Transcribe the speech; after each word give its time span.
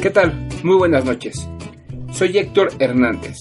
¿Qué 0.00 0.10
tal? 0.10 0.48
Muy 0.62 0.76
buenas 0.76 1.04
noches. 1.04 1.48
Soy 2.12 2.38
Héctor 2.38 2.70
Hernández, 2.78 3.36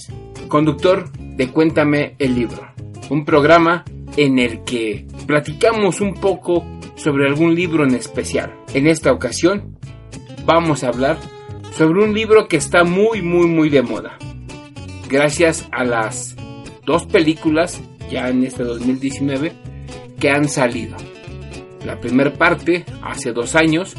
conductor 0.49 1.11
de 1.13 1.49
Cuéntame 1.49 2.15
el 2.19 2.35
libro, 2.35 2.67
un 3.09 3.25
programa 3.25 3.85
en 4.17 4.39
el 4.39 4.63
que 4.63 5.05
platicamos 5.25 6.01
un 6.01 6.13
poco 6.13 6.65
sobre 6.95 7.27
algún 7.27 7.55
libro 7.55 7.83
en 7.83 7.95
especial. 7.95 8.53
En 8.73 8.87
esta 8.87 9.11
ocasión 9.11 9.77
vamos 10.45 10.83
a 10.83 10.89
hablar 10.89 11.17
sobre 11.71 12.03
un 12.03 12.13
libro 12.13 12.47
que 12.47 12.57
está 12.57 12.83
muy 12.83 13.21
muy 13.21 13.47
muy 13.47 13.69
de 13.69 13.81
moda. 13.81 14.17
Gracias 15.09 15.67
a 15.71 15.83
las 15.83 16.35
dos 16.85 17.05
películas 17.05 17.81
ya 18.09 18.29
en 18.29 18.43
este 18.43 18.63
2019 18.63 19.53
que 20.19 20.29
han 20.29 20.47
salido. 20.47 20.95
La 21.85 21.99
primera 21.99 22.33
parte 22.33 22.85
hace 23.01 23.33
dos 23.33 23.55
años 23.55 23.95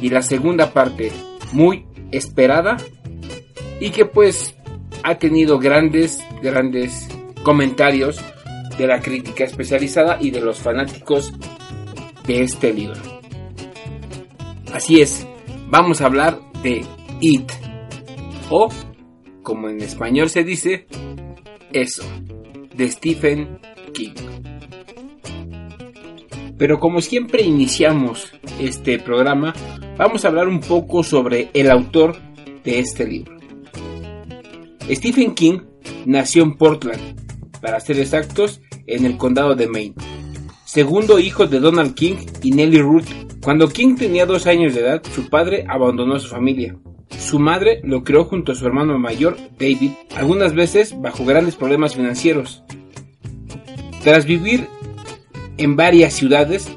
y 0.00 0.08
la 0.08 0.22
segunda 0.22 0.72
parte 0.72 1.12
muy 1.52 1.86
esperada 2.10 2.76
y 3.80 3.90
que 3.90 4.04
pues 4.04 4.54
ha 5.02 5.16
tenido 5.16 5.58
grandes, 5.58 6.18
grandes 6.42 7.08
comentarios 7.42 8.20
de 8.78 8.86
la 8.86 9.00
crítica 9.00 9.44
especializada 9.44 10.18
y 10.20 10.30
de 10.30 10.40
los 10.40 10.58
fanáticos 10.58 11.32
de 12.26 12.42
este 12.42 12.72
libro. 12.72 13.00
Así 14.72 15.00
es, 15.00 15.26
vamos 15.68 16.00
a 16.00 16.06
hablar 16.06 16.40
de 16.62 16.84
It 17.20 17.50
o, 18.50 18.68
como 19.42 19.68
en 19.68 19.80
español 19.80 20.30
se 20.30 20.44
dice, 20.44 20.86
eso, 21.72 22.02
de 22.74 22.90
Stephen 22.90 23.58
King. 23.92 24.14
Pero 26.56 26.78
como 26.78 27.00
siempre 27.00 27.42
iniciamos 27.42 28.32
este 28.60 28.98
programa, 28.98 29.52
vamos 29.96 30.24
a 30.24 30.28
hablar 30.28 30.48
un 30.48 30.60
poco 30.60 31.02
sobre 31.02 31.50
el 31.52 31.70
autor 31.70 32.16
de 32.64 32.78
este 32.78 33.06
libro. 33.06 33.36
Stephen 34.88 35.34
King 35.34 35.60
nació 36.06 36.42
en 36.42 36.56
Portland, 36.56 37.20
para 37.60 37.80
ser 37.80 37.98
exactos, 37.98 38.60
en 38.86 39.04
el 39.04 39.16
condado 39.16 39.54
de 39.54 39.68
Maine. 39.68 39.94
Segundo 40.64 41.18
hijo 41.18 41.46
de 41.46 41.60
Donald 41.60 41.94
King 41.94 42.16
y 42.42 42.50
Nellie 42.52 42.82
Ruth. 42.82 43.06
Cuando 43.42 43.68
King 43.68 43.96
tenía 43.96 44.26
dos 44.26 44.46
años 44.46 44.74
de 44.74 44.80
edad, 44.80 45.02
su 45.14 45.28
padre 45.28 45.64
abandonó 45.68 46.14
a 46.14 46.20
su 46.20 46.28
familia. 46.28 46.76
Su 47.18 47.38
madre 47.38 47.80
lo 47.84 48.02
crió 48.02 48.24
junto 48.24 48.52
a 48.52 48.54
su 48.54 48.66
hermano 48.66 48.98
mayor, 48.98 49.36
David, 49.58 49.92
algunas 50.16 50.54
veces 50.54 51.00
bajo 51.00 51.24
grandes 51.24 51.54
problemas 51.54 51.94
financieros. 51.94 52.62
Tras 54.02 54.26
vivir 54.26 54.66
en 55.58 55.76
varias 55.76 56.14
ciudades, 56.14 56.68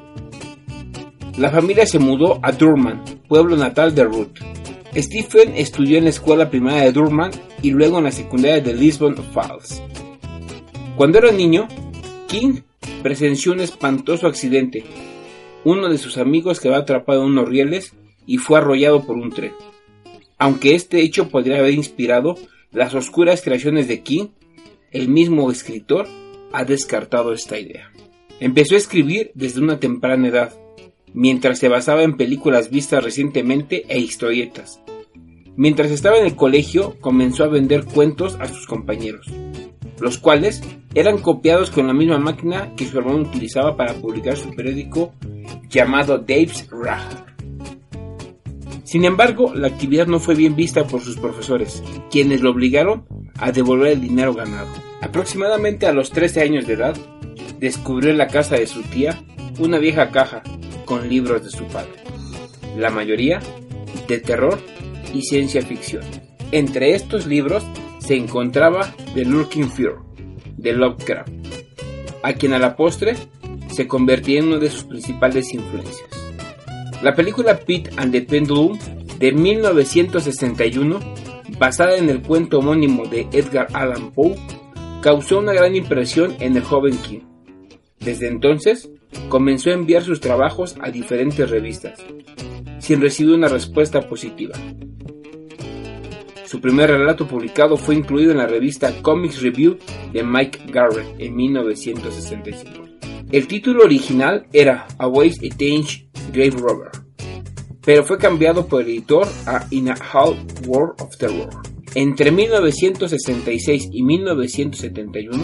la 1.37 1.49
familia 1.49 1.85
se 1.85 1.99
mudó 1.99 2.39
a 2.43 2.51
Durham, 2.51 3.03
pueblo 3.27 3.55
natal 3.55 3.95
de 3.95 4.03
Ruth. 4.03 4.39
Stephen 4.95 5.53
estudió 5.55 5.97
en 5.97 6.05
la 6.05 6.09
escuela 6.09 6.49
primaria 6.49 6.83
de 6.83 6.91
Durham 6.91 7.31
y 7.61 7.71
luego 7.71 7.97
en 7.99 8.05
la 8.05 8.11
secundaria 8.11 8.61
de 8.61 8.73
Lisbon 8.73 9.15
Falls. 9.33 9.81
Cuando 10.95 11.19
era 11.19 11.31
niño, 11.31 11.67
King 12.27 12.61
presenció 13.01 13.53
un 13.53 13.61
espantoso 13.61 14.27
accidente. 14.27 14.83
Uno 15.63 15.89
de 15.89 15.97
sus 15.97 16.17
amigos 16.17 16.59
quedó 16.59 16.75
atrapado 16.75 17.21
en 17.23 17.29
unos 17.29 17.47
rieles 17.47 17.93
y 18.25 18.37
fue 18.37 18.57
arrollado 18.57 19.05
por 19.05 19.15
un 19.15 19.31
tren. 19.31 19.53
Aunque 20.37 20.75
este 20.75 21.01
hecho 21.01 21.29
podría 21.29 21.59
haber 21.59 21.73
inspirado 21.73 22.35
las 22.71 22.93
oscuras 22.93 23.41
creaciones 23.41 23.87
de 23.87 24.01
King, 24.01 24.27
el 24.91 25.07
mismo 25.07 25.49
escritor 25.49 26.07
ha 26.51 26.63
descartado 26.63 27.33
esta 27.33 27.57
idea. 27.59 27.91
Empezó 28.39 28.75
a 28.75 28.79
escribir 28.79 29.31
desde 29.33 29.61
una 29.61 29.79
temprana 29.79 30.27
edad, 30.27 30.53
mientras 31.13 31.59
se 31.59 31.69
basaba 31.69 32.03
en 32.03 32.17
películas 32.17 32.69
vistas 32.69 33.03
recientemente 33.03 33.85
e 33.87 33.99
historietas. 33.99 34.79
Mientras 35.55 35.89
estaba 35.89 36.17
en 36.17 36.25
el 36.25 36.35
colegio, 36.35 36.97
comenzó 36.99 37.43
a 37.43 37.47
vender 37.47 37.85
cuentos 37.85 38.35
a 38.35 38.47
sus 38.47 38.67
compañeros, 38.67 39.25
los 39.99 40.17
cuales 40.17 40.61
eran 40.93 41.17
copiados 41.17 41.71
con 41.71 41.87
la 41.87 41.93
misma 41.93 42.17
máquina 42.17 42.73
que 42.75 42.85
su 42.85 42.97
hermano 42.97 43.19
utilizaba 43.19 43.75
para 43.75 43.93
publicar 43.93 44.37
su 44.37 44.51
periódico 44.51 45.13
llamado 45.69 46.17
Dave's 46.17 46.67
Rag. 46.71 47.25
Sin 48.83 49.03
embargo, 49.03 49.53
la 49.53 49.67
actividad 49.67 50.07
no 50.07 50.19
fue 50.19 50.33
bien 50.33 50.55
vista 50.55 50.85
por 50.85 51.01
sus 51.01 51.17
profesores, 51.17 51.83
quienes 52.09 52.41
lo 52.41 52.51
obligaron 52.51 53.05
a 53.37 53.51
devolver 53.51 53.91
el 53.91 54.01
dinero 54.01 54.33
ganado. 54.33 54.69
Aproximadamente 55.01 55.87
a 55.87 55.93
los 55.93 56.09
13 56.11 56.41
años 56.41 56.65
de 56.65 56.73
edad, 56.73 56.95
descubrió 57.59 58.11
en 58.11 58.17
la 58.17 58.27
casa 58.27 58.55
de 58.55 58.65
su 58.65 58.83
tía 58.83 59.21
una 59.59 59.77
vieja 59.77 60.09
caja 60.11 60.41
con 60.85 61.09
libros 61.09 61.43
de 61.43 61.49
su 61.49 61.65
padre, 61.65 61.91
la 62.77 62.89
mayoría 62.89 63.41
de 64.07 64.19
terror 64.19 64.57
y 65.13 65.21
ciencia 65.23 65.61
ficción. 65.61 66.03
Entre 66.51 66.95
estos 66.95 67.25
libros 67.25 67.65
se 68.07 68.15
encontraba 68.15 68.95
The 69.15 69.25
Lurking 69.25 69.69
Fear 69.69 69.97
de 70.55 70.71
Lovecraft, 70.71 71.29
a 72.23 72.31
quien 72.31 72.53
a 72.53 72.59
la 72.59 72.77
postre 72.77 73.15
se 73.69 73.85
convertía 73.85 74.39
en 74.39 74.47
una 74.47 74.59
de 74.59 74.69
sus 74.69 74.85
principales 74.85 75.53
influencias. 75.53 76.09
La 77.03 77.13
película 77.13 77.59
Pete 77.59 77.89
and 77.97 78.13
the 78.13 78.21
Pendulum 78.21 78.79
de 79.19 79.33
1961, 79.33 80.99
basada 81.59 81.97
en 81.97 82.09
el 82.09 82.21
cuento 82.21 82.59
homónimo 82.59 83.05
de 83.07 83.27
Edgar 83.33 83.67
Allan 83.73 84.11
Poe, 84.11 84.37
causó 85.01 85.39
una 85.39 85.51
gran 85.51 85.75
impresión 85.75 86.33
en 86.39 86.55
el 86.55 86.63
joven 86.63 86.97
King. 86.99 87.23
Desde 87.99 88.29
entonces, 88.29 88.89
comenzó 89.27 89.69
a 89.69 89.73
enviar 89.73 90.01
sus 90.01 90.21
trabajos 90.21 90.77
a 90.79 90.91
diferentes 90.91 91.49
revistas, 91.49 91.99
sin 92.79 93.01
recibir 93.01 93.33
una 93.33 93.49
respuesta 93.49 94.07
positiva. 94.07 94.55
Su 96.47 96.61
primer 96.61 96.89
relato 96.89 97.27
publicado 97.27 97.75
fue 97.75 97.95
incluido 97.95 98.31
en 98.31 98.37
la 98.37 98.47
revista 98.47 99.01
Comics 99.01 99.41
Review 99.41 99.77
de 100.13 100.23
Mike 100.23 100.59
Garrett 100.71 101.19
en 101.19 101.35
1965. 101.35 102.85
El 103.29 103.47
título 103.47 103.83
original 103.83 104.47
era 104.53 104.87
A 104.97 105.09
Ways 105.09 105.39
a 105.39 105.49
Tange 105.49 106.07
Grave 106.31 106.51
Robber, 106.51 106.91
pero 107.83 108.05
fue 108.05 108.17
cambiado 108.17 108.65
por 108.65 108.81
el 108.81 108.87
editor 108.87 109.27
a 109.45 109.67
In 109.71 109.89
a 109.89 109.95
Hall 109.95 110.37
World 110.65 111.01
of 111.01 111.17
Terror. 111.17 111.49
Entre 111.95 112.31
1966 112.31 113.89
y 113.91 114.03
1971 114.03 115.43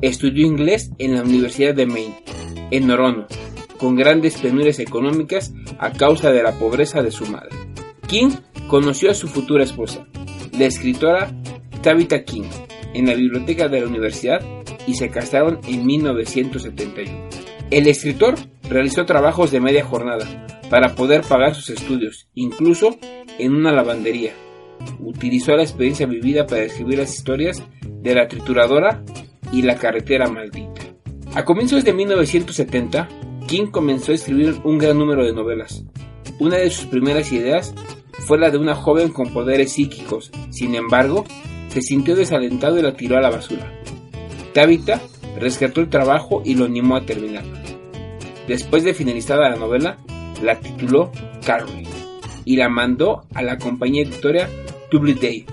estudió 0.00 0.44
inglés 0.44 0.90
en 0.98 1.14
la 1.14 1.22
Universidad 1.22 1.74
de 1.76 1.86
Maine, 1.86 2.24
en 2.72 2.88
Norono, 2.88 3.28
con 3.78 3.94
grandes 3.94 4.38
penurias 4.38 4.80
económicas 4.80 5.54
a 5.78 5.92
causa 5.92 6.32
de 6.32 6.42
la 6.42 6.58
pobreza 6.58 7.00
de 7.00 7.12
su 7.12 7.26
madre. 7.26 7.56
King 8.08 8.30
conoció 8.66 9.10
a 9.10 9.14
su 9.14 9.28
futura 9.28 9.62
esposa, 9.62 10.08
la 10.52 10.66
escritora 10.66 11.32
Tabitha 11.82 12.24
King, 12.24 12.48
en 12.94 13.06
la 13.06 13.14
biblioteca 13.14 13.68
de 13.68 13.80
la 13.80 13.86
universidad 13.86 14.40
y 14.86 14.94
se 14.94 15.10
casaron 15.10 15.60
en 15.66 15.86
1971. 15.86 17.28
El 17.70 17.86
escritor 17.86 18.34
realizó 18.68 19.04
trabajos 19.06 19.50
de 19.50 19.60
media 19.60 19.84
jornada 19.84 20.46
para 20.68 20.94
poder 20.94 21.22
pagar 21.22 21.54
sus 21.54 21.70
estudios, 21.70 22.28
incluso 22.34 22.98
en 23.38 23.54
una 23.54 23.72
lavandería. 23.72 24.32
Utilizó 25.00 25.56
la 25.56 25.62
experiencia 25.62 26.06
vivida 26.06 26.46
para 26.46 26.62
escribir 26.62 26.98
las 26.98 27.14
historias 27.14 27.62
de 27.82 28.14
la 28.14 28.28
trituradora 28.28 29.02
y 29.52 29.62
la 29.62 29.76
carretera 29.76 30.28
maldita. 30.28 30.82
A 31.34 31.44
comienzos 31.44 31.84
de 31.84 31.92
1970, 31.92 33.08
King 33.46 33.66
comenzó 33.66 34.12
a 34.12 34.16
escribir 34.16 34.56
un 34.64 34.78
gran 34.78 34.98
número 34.98 35.24
de 35.24 35.32
novelas. 35.32 35.84
Una 36.38 36.56
de 36.56 36.70
sus 36.70 36.86
primeras 36.86 37.32
ideas 37.32 37.74
fue 38.26 38.38
la 38.38 38.50
de 38.50 38.58
una 38.58 38.74
joven 38.74 39.10
con 39.10 39.32
poderes 39.32 39.72
psíquicos. 39.72 40.30
Sin 40.50 40.74
embargo, 40.74 41.24
se 41.68 41.82
sintió 41.82 42.14
desalentado 42.14 42.78
y 42.78 42.82
la 42.82 42.94
tiró 42.94 43.16
a 43.16 43.20
la 43.20 43.30
basura. 43.30 43.72
Tabitha 44.52 45.00
rescató 45.38 45.80
el 45.80 45.88
trabajo 45.88 46.42
y 46.44 46.54
lo 46.54 46.66
animó 46.66 46.96
a 46.96 47.06
terminarla. 47.06 47.62
Después 48.46 48.84
de 48.84 48.94
finalizada 48.94 49.50
la 49.50 49.56
novela, 49.56 49.98
la 50.42 50.58
tituló 50.58 51.10
Carrie 51.44 51.86
y 52.44 52.56
la 52.56 52.68
mandó 52.68 53.22
a 53.34 53.42
la 53.42 53.58
compañía 53.58 54.02
editorial 54.02 54.48
Doubleday. 54.90 55.46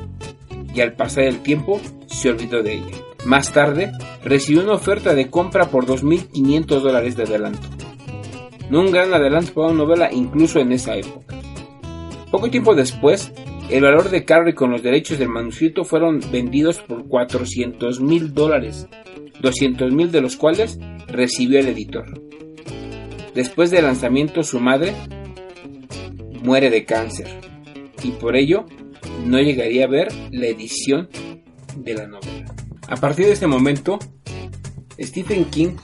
Y 0.74 0.82
al 0.82 0.94
pasar 0.94 1.24
el 1.24 1.42
tiempo, 1.42 1.80
se 2.08 2.30
olvidó 2.30 2.62
de 2.62 2.74
ella. 2.76 2.98
Más 3.26 3.52
tarde, 3.52 3.92
recibió 4.24 4.64
una 4.64 4.74
oferta 4.74 5.14
de 5.14 5.30
compra 5.30 5.70
por 5.70 5.86
2.500 5.86 6.66
dólares 6.82 7.16
de 7.16 7.24
adelanto. 7.24 7.68
No 8.70 8.82
un 8.82 8.92
gran 8.92 9.14
adelanto 9.14 9.54
para 9.54 9.68
una 9.68 9.78
novela 9.78 10.10
incluso 10.12 10.60
en 10.60 10.72
esa 10.72 10.96
época. 10.96 11.39
Poco 12.32 12.50
tiempo 12.52 12.76
después, 12.76 13.32
el 13.70 13.84
valor 13.84 14.10
de 14.10 14.24
Carrie 14.24 14.54
con 14.54 14.72
los 14.72 14.84
derechos 14.84 15.18
del 15.18 15.30
manuscrito 15.30 15.84
fueron 15.84 16.22
vendidos 16.32 16.80
por 16.80 17.08
400 17.08 18.02
mil 18.02 18.34
dólares, 18.34 18.88
200 19.42 19.92
mil 19.92 20.12
de 20.12 20.22
los 20.22 20.36
cuales 20.36 20.80
recibió 21.08 21.60
el 21.60 21.68
editor. 21.68 22.22
Después 23.34 23.72
del 23.72 23.86
lanzamiento 23.86 24.44
su 24.44 24.60
madre 24.60 24.94
muere 26.44 26.70
de 26.70 26.86
cáncer 26.86 27.28
y 28.04 28.12
por 28.12 28.36
ello 28.36 28.66
no 29.26 29.40
llegaría 29.40 29.86
a 29.86 29.90
ver 29.90 30.08
la 30.32 30.48
edición 30.48 31.10
de 31.78 31.94
la 31.96 32.08
novela. 32.08 32.54
A 32.88 32.96
partir 32.96 33.26
de 33.26 33.34
este 33.34 33.48
momento, 33.48 34.00
Stephen 35.00 35.46
King 35.46 35.76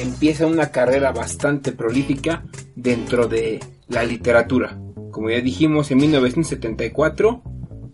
empieza 0.00 0.46
una 0.46 0.70
carrera 0.70 1.12
bastante 1.12 1.72
prolífica 1.72 2.44
dentro 2.74 3.26
de 3.26 3.60
la 3.88 4.04
literatura. 4.04 4.78
Como 5.18 5.30
ya 5.30 5.40
dijimos, 5.40 5.90
en 5.90 5.98
1974 5.98 7.42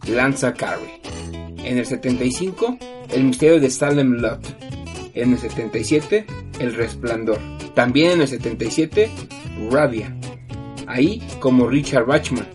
lanza 0.09 0.53
Carrie. 0.53 1.01
En 1.65 1.79
el 1.79 1.87
75, 1.87 2.77
El 3.09 3.25
misterio 3.25 3.59
de 3.61 3.71
Salem 3.71 4.21
Lot. 4.21 4.47
En 5.15 5.33
el 5.33 5.39
77, 5.39 6.27
El 6.59 6.75
resplandor. 6.75 7.39
También 7.75 8.11
en 8.11 8.21
el 8.21 8.29
77, 8.29 9.11
Rabia. 9.71 10.15
Ahí 10.87 11.23
como 11.41 11.67
Richard 11.67 12.05
Bachman. 12.05 12.47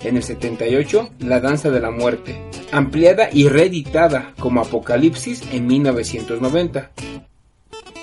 En 0.00 0.16
el 0.16 0.22
78, 0.22 1.10
La 1.18 1.38
danza 1.38 1.70
de 1.70 1.80
la 1.80 1.90
muerte. 1.90 2.40
Ampliada 2.72 3.28
y 3.30 3.48
reeditada 3.48 4.32
como 4.38 4.62
Apocalipsis 4.62 5.42
en 5.52 5.66
1990. 5.66 6.90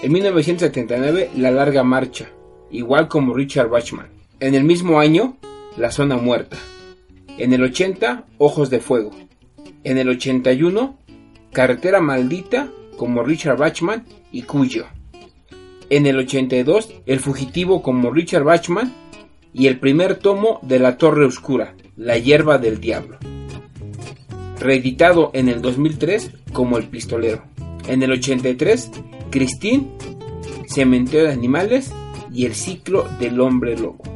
En 0.03 0.11
1979, 0.11 1.31
La 1.35 1.49
larga 1.49 1.83
marcha. 1.83 2.29
Igual 2.69 3.07
como 3.07 3.33
Richard 3.33 3.69
Bachman. 3.69 4.09
En 4.39 4.53
el 4.53 4.63
mismo 4.63 4.99
año, 4.99 5.37
La 5.77 5.91
zona 5.91 6.15
muerta. 6.15 6.57
En 7.37 7.51
el 7.51 7.61
80, 7.61 8.25
Ojos 8.37 8.69
de 8.69 8.79
Fuego. 8.79 9.11
En 9.83 9.97
el 9.97 10.07
81, 10.07 10.97
Carretera 11.51 11.99
Maldita 11.99 12.69
como 12.97 13.23
Richard 13.23 13.57
Bachman 13.57 14.05
y 14.31 14.43
Cuyo. 14.43 14.85
En 15.89 16.05
el 16.05 16.17
82, 16.17 16.93
El 17.05 17.19
Fugitivo 17.19 17.81
como 17.81 18.09
Richard 18.09 18.45
Bachman 18.45 18.93
y 19.53 19.67
el 19.67 19.79
primer 19.79 20.15
tomo 20.15 20.59
de 20.61 20.79
La 20.79 20.97
Torre 20.97 21.25
Oscura, 21.25 21.75
La 21.97 22.17
Hierba 22.17 22.57
del 22.57 22.79
Diablo. 22.79 23.17
Reeditado 24.59 25.31
en 25.33 25.49
el 25.49 25.61
2003 25.61 26.31
como 26.53 26.77
El 26.77 26.87
Pistolero. 26.87 27.43
En 27.89 28.01
el 28.01 28.13
83, 28.13 28.91
Christine, 29.29 29.91
Cementerio 30.67 31.27
de 31.27 31.33
Animales 31.33 31.91
y 32.33 32.45
El 32.45 32.55
Ciclo 32.55 33.05
del 33.19 33.41
Hombre 33.41 33.77
Lobo. 33.77 34.14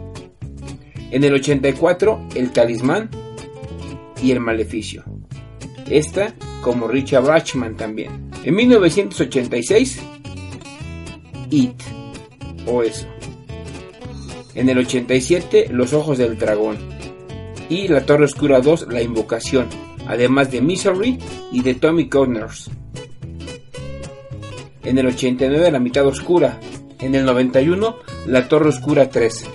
En 1.12 1.24
el 1.24 1.34
84, 1.34 2.28
El 2.36 2.52
Talismán 2.52 3.10
y 4.22 4.32
El 4.32 4.40
Maleficio. 4.40 5.04
Esta 5.90 6.36
como 6.62 6.88
Richard 6.88 7.24
Bachman 7.24 7.76
también. 7.76 8.30
En 8.44 8.56
1986, 8.56 10.00
It 11.50 11.82
o 12.68 12.84
eso. 12.84 13.08
En 14.54 14.70
el 14.70 14.78
87, 14.78 15.70
Los 15.72 15.94
Ojos 15.94 16.20
del 16.20 16.38
Dragón. 16.38 16.78
Y 17.70 17.88
La 17.88 18.06
Torre 18.06 18.26
Oscura 18.26 18.62
2, 18.62 18.88
La 18.92 19.02
Invocación. 19.02 19.68
Además 20.08 20.52
de 20.52 20.62
Misery 20.62 21.18
y 21.52 21.62
de 21.62 21.76
Tommy 21.76 22.08
Connors. 22.08 22.70
En 24.84 24.98
el 24.98 25.08
89, 25.08 25.72
La 25.72 25.80
Mitad 25.80 26.06
Oscura. 26.06 26.60
En 27.00 27.16
el 27.16 27.26
91, 27.26 27.98
La 28.28 28.48
Torre 28.48 28.70
Oscura 28.70 29.10
3 29.10 29.46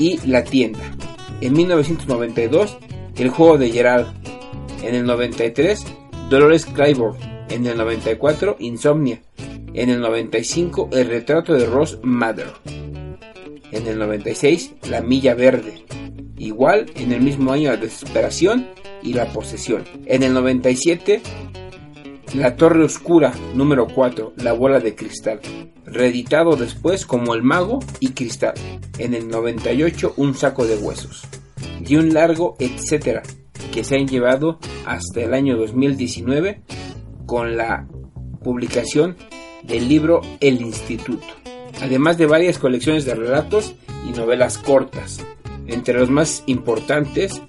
y 0.00 0.18
La 0.26 0.42
Tienda. 0.42 0.80
En 1.42 1.52
1992, 1.52 2.78
El 3.16 3.28
Juego 3.28 3.58
de 3.58 3.70
Gerald. 3.70 4.08
En 4.82 4.94
el 4.94 5.04
93, 5.04 5.84
Dolores 6.30 6.64
Claiborne. 6.64 7.18
En 7.50 7.66
el 7.66 7.76
94, 7.76 8.56
Insomnia. 8.60 9.20
En 9.74 9.90
el 9.90 10.00
95, 10.00 10.88
El 10.92 11.08
Retrato 11.08 11.52
de 11.52 11.66
Ross 11.66 11.98
Mather. 12.02 12.48
En 13.72 13.86
el 13.86 13.98
96, 13.98 14.72
La 14.88 15.02
Milla 15.02 15.34
Verde. 15.34 15.84
Igual, 16.38 16.90
en 16.96 17.12
el 17.12 17.20
mismo 17.20 17.52
año, 17.52 17.70
La 17.70 17.76
Desesperación 17.76 18.68
y 19.02 19.12
La 19.12 19.26
Posesión. 19.26 19.84
En 20.06 20.22
el 20.22 20.32
97, 20.32 21.20
La 22.34 22.54
Torre 22.54 22.84
Oscura, 22.84 23.32
número 23.54 23.88
4, 23.88 24.34
La 24.36 24.52
Bola 24.52 24.78
de 24.78 24.94
Cristal 24.94 25.40
reeditado 25.84 26.56
después 26.56 27.04
como 27.06 27.34
El 27.34 27.42
Mago 27.42 27.80
y 27.98 28.10
Cristal, 28.10 28.54
en 28.98 29.14
el 29.14 29.28
98 29.28 30.14
Un 30.16 30.34
Saco 30.34 30.64
de 30.64 30.76
Huesos, 30.76 31.24
y 31.84 31.96
un 31.96 32.14
largo 32.14 32.56
etcétera 32.58 33.22
que 33.72 33.84
se 33.84 33.96
han 33.96 34.06
llevado 34.06 34.58
hasta 34.86 35.20
el 35.22 35.34
año 35.34 35.56
2019 35.56 36.62
con 37.26 37.56
la 37.56 37.88
publicación 38.42 39.16
del 39.62 39.88
libro 39.88 40.20
El 40.40 40.60
Instituto, 40.60 41.26
además 41.82 42.18
de 42.18 42.26
varias 42.26 42.58
colecciones 42.58 43.04
de 43.04 43.14
relatos 43.14 43.74
y 44.08 44.16
novelas 44.16 44.58
cortas, 44.58 45.24
entre 45.66 45.94
los 45.94 46.10
más 46.10 46.42
importantes 46.46 47.42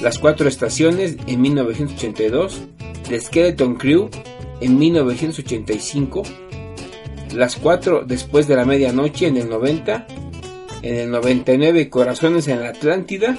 Las 0.00 0.18
Cuatro 0.18 0.48
Estaciones 0.48 1.16
en 1.26 1.40
1982, 1.40 2.62
The 3.08 3.20
Skeleton 3.20 3.76
Crew 3.76 4.10
en 4.60 4.78
1985, 4.78 6.22
las 7.34 7.56
4 7.56 8.04
después 8.06 8.46
de 8.46 8.56
la 8.56 8.64
medianoche 8.64 9.26
en 9.26 9.36
el 9.36 9.48
90, 9.48 10.06
en 10.82 10.94
el 10.94 11.10
99 11.10 11.88
Corazones 11.90 12.48
en 12.48 12.60
la 12.60 12.70
Atlántida, 12.70 13.36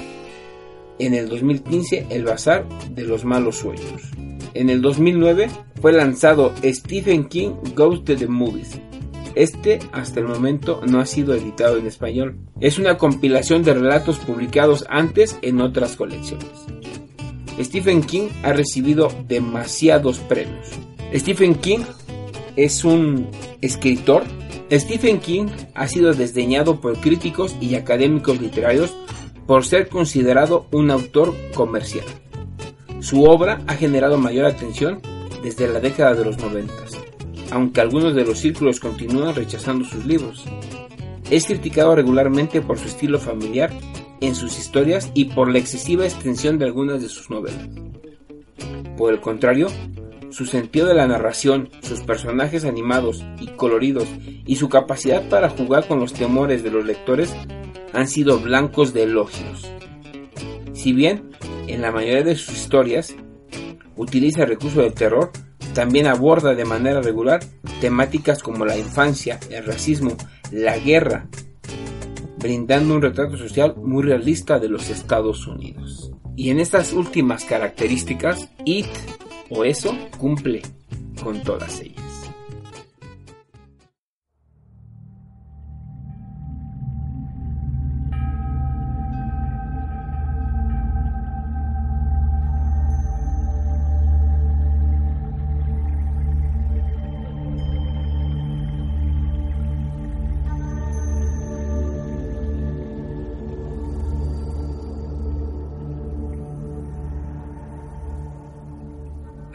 en 0.98 1.14
el 1.14 1.30
2015 1.30 2.08
El 2.10 2.26
Bazar 2.26 2.66
de 2.90 3.04
los 3.04 3.26
Malos 3.26 3.58
Sueños. 3.58 4.02
En 4.54 4.70
el 4.70 4.82
2009 4.82 5.50
fue 5.82 5.92
lanzado 5.92 6.54
Stephen 6.64 7.28
King 7.28 7.52
Goes 7.76 8.04
to 8.06 8.16
the 8.16 8.28
Movies. 8.28 8.80
Este 9.36 9.80
hasta 9.92 10.22
el 10.22 10.28
momento 10.28 10.82
no 10.88 11.00
ha 11.00 11.06
sido 11.06 11.36
editado 11.36 11.78
en 11.78 11.86
español. 11.86 12.38
Es 12.62 12.80
una 12.80 12.98
compilación 12.98 13.64
de 13.64 13.74
relatos 13.74 14.18
publicados 14.20 14.86
antes 14.90 15.38
en 15.42 15.62
otras 15.62 15.98
colecciones. 15.98 16.48
Stephen 17.60 18.04
King 18.04 18.30
ha 18.44 18.54
recibido 18.54 19.12
demasiados 19.28 20.20
premios. 20.20 20.68
Stephen 21.14 21.56
King 21.56 21.80
es 22.56 22.84
un 22.84 23.28
escritor, 23.62 24.24
Stephen 24.72 25.20
King 25.20 25.48
ha 25.74 25.88
sido 25.88 26.14
desdeñado 26.14 26.82
por 26.82 26.98
críticos 27.00 27.56
y 27.62 27.76
académicos 27.76 28.42
literarios 28.42 28.96
por 29.46 29.66
ser 29.66 29.90
considerado 29.90 30.66
un 30.72 30.92
autor 30.92 31.36
comercial. 31.54 32.06
Su 33.00 33.24
obra 33.24 33.62
ha 33.68 33.76
generado 33.76 34.18
mayor 34.18 34.46
atención 34.46 35.02
desde 35.44 35.68
la 35.68 35.80
década 35.80 36.16
de 36.16 36.26
los 36.26 36.38
90, 36.38 36.74
aunque 37.52 37.82
algunos 37.82 38.16
de 38.16 38.26
los 38.26 38.40
círculos 38.40 38.80
continúan 38.80 39.36
rechazando 39.36 39.86
sus 39.86 40.06
libros. 40.06 40.46
Es 41.30 41.46
criticado 41.46 41.96
regularmente 41.96 42.62
por 42.62 42.78
su 42.78 42.88
estilo 42.88 43.20
familiar 43.20 43.72
en 44.22 44.36
sus 44.36 44.58
historias 44.58 45.12
y 45.14 45.26
por 45.26 45.52
la 45.52 45.60
excesiva 45.60 46.06
extensión 46.06 46.58
de 46.58 46.66
algunas 46.66 47.02
de 47.02 47.10
sus 47.10 47.30
novelas. 47.30 47.68
Por 48.98 49.14
el 49.14 49.20
contrario, 49.20 49.68
su 50.30 50.46
sentido 50.46 50.88
de 50.88 50.96
la 50.96 51.08
narración, 51.08 51.70
sus 51.82 52.02
personajes 52.02 52.66
animados 52.66 53.24
y 53.40 53.48
coloridos 53.48 54.08
y 54.46 54.58
su 54.58 54.70
capacidad 54.70 55.28
para 55.30 55.50
jugar 55.50 55.88
con 55.88 56.00
los 56.00 56.14
temores 56.14 56.64
de 56.64 56.72
los 56.72 56.86
lectores 56.86 57.34
han 57.94 58.08
sido 58.08 58.40
blancos 58.40 58.94
de 58.94 59.04
elogios. 59.04 59.72
Si 60.74 60.94
bien, 60.94 61.32
en 61.68 61.82
la 61.82 61.92
mayoría 61.92 62.24
de 62.24 62.36
sus 62.36 62.56
historias, 62.56 63.16
utiliza 63.96 64.44
el 64.44 64.50
recurso 64.50 64.82
del 64.82 64.94
terror, 64.94 65.32
también 65.76 66.08
aborda 66.08 66.56
de 66.56 66.64
manera 66.64 67.02
regular 67.02 67.42
temáticas 67.82 68.42
como 68.42 68.66
la 68.66 68.78
infancia, 68.78 69.40
el 69.52 69.66
racismo, 69.66 70.16
la 70.50 70.78
guerra, 70.78 71.28
brindando 72.38 72.96
un 72.96 73.02
retrato 73.02 73.38
social 73.38 73.76
muy 73.76 74.02
realista 74.04 74.58
de 74.58 74.70
los 74.70 74.90
Estados 74.90 75.46
Unidos. 75.46 76.14
Y 76.38 76.50
en 76.50 76.62
estas 76.62 76.94
últimas 76.94 77.44
características, 77.44 78.50
It 78.64 78.88
o 79.50 79.66
eso 79.66 79.96
cumple 80.18 80.62
con 81.22 81.44
todas 81.44 81.82
ellas. 81.82 82.05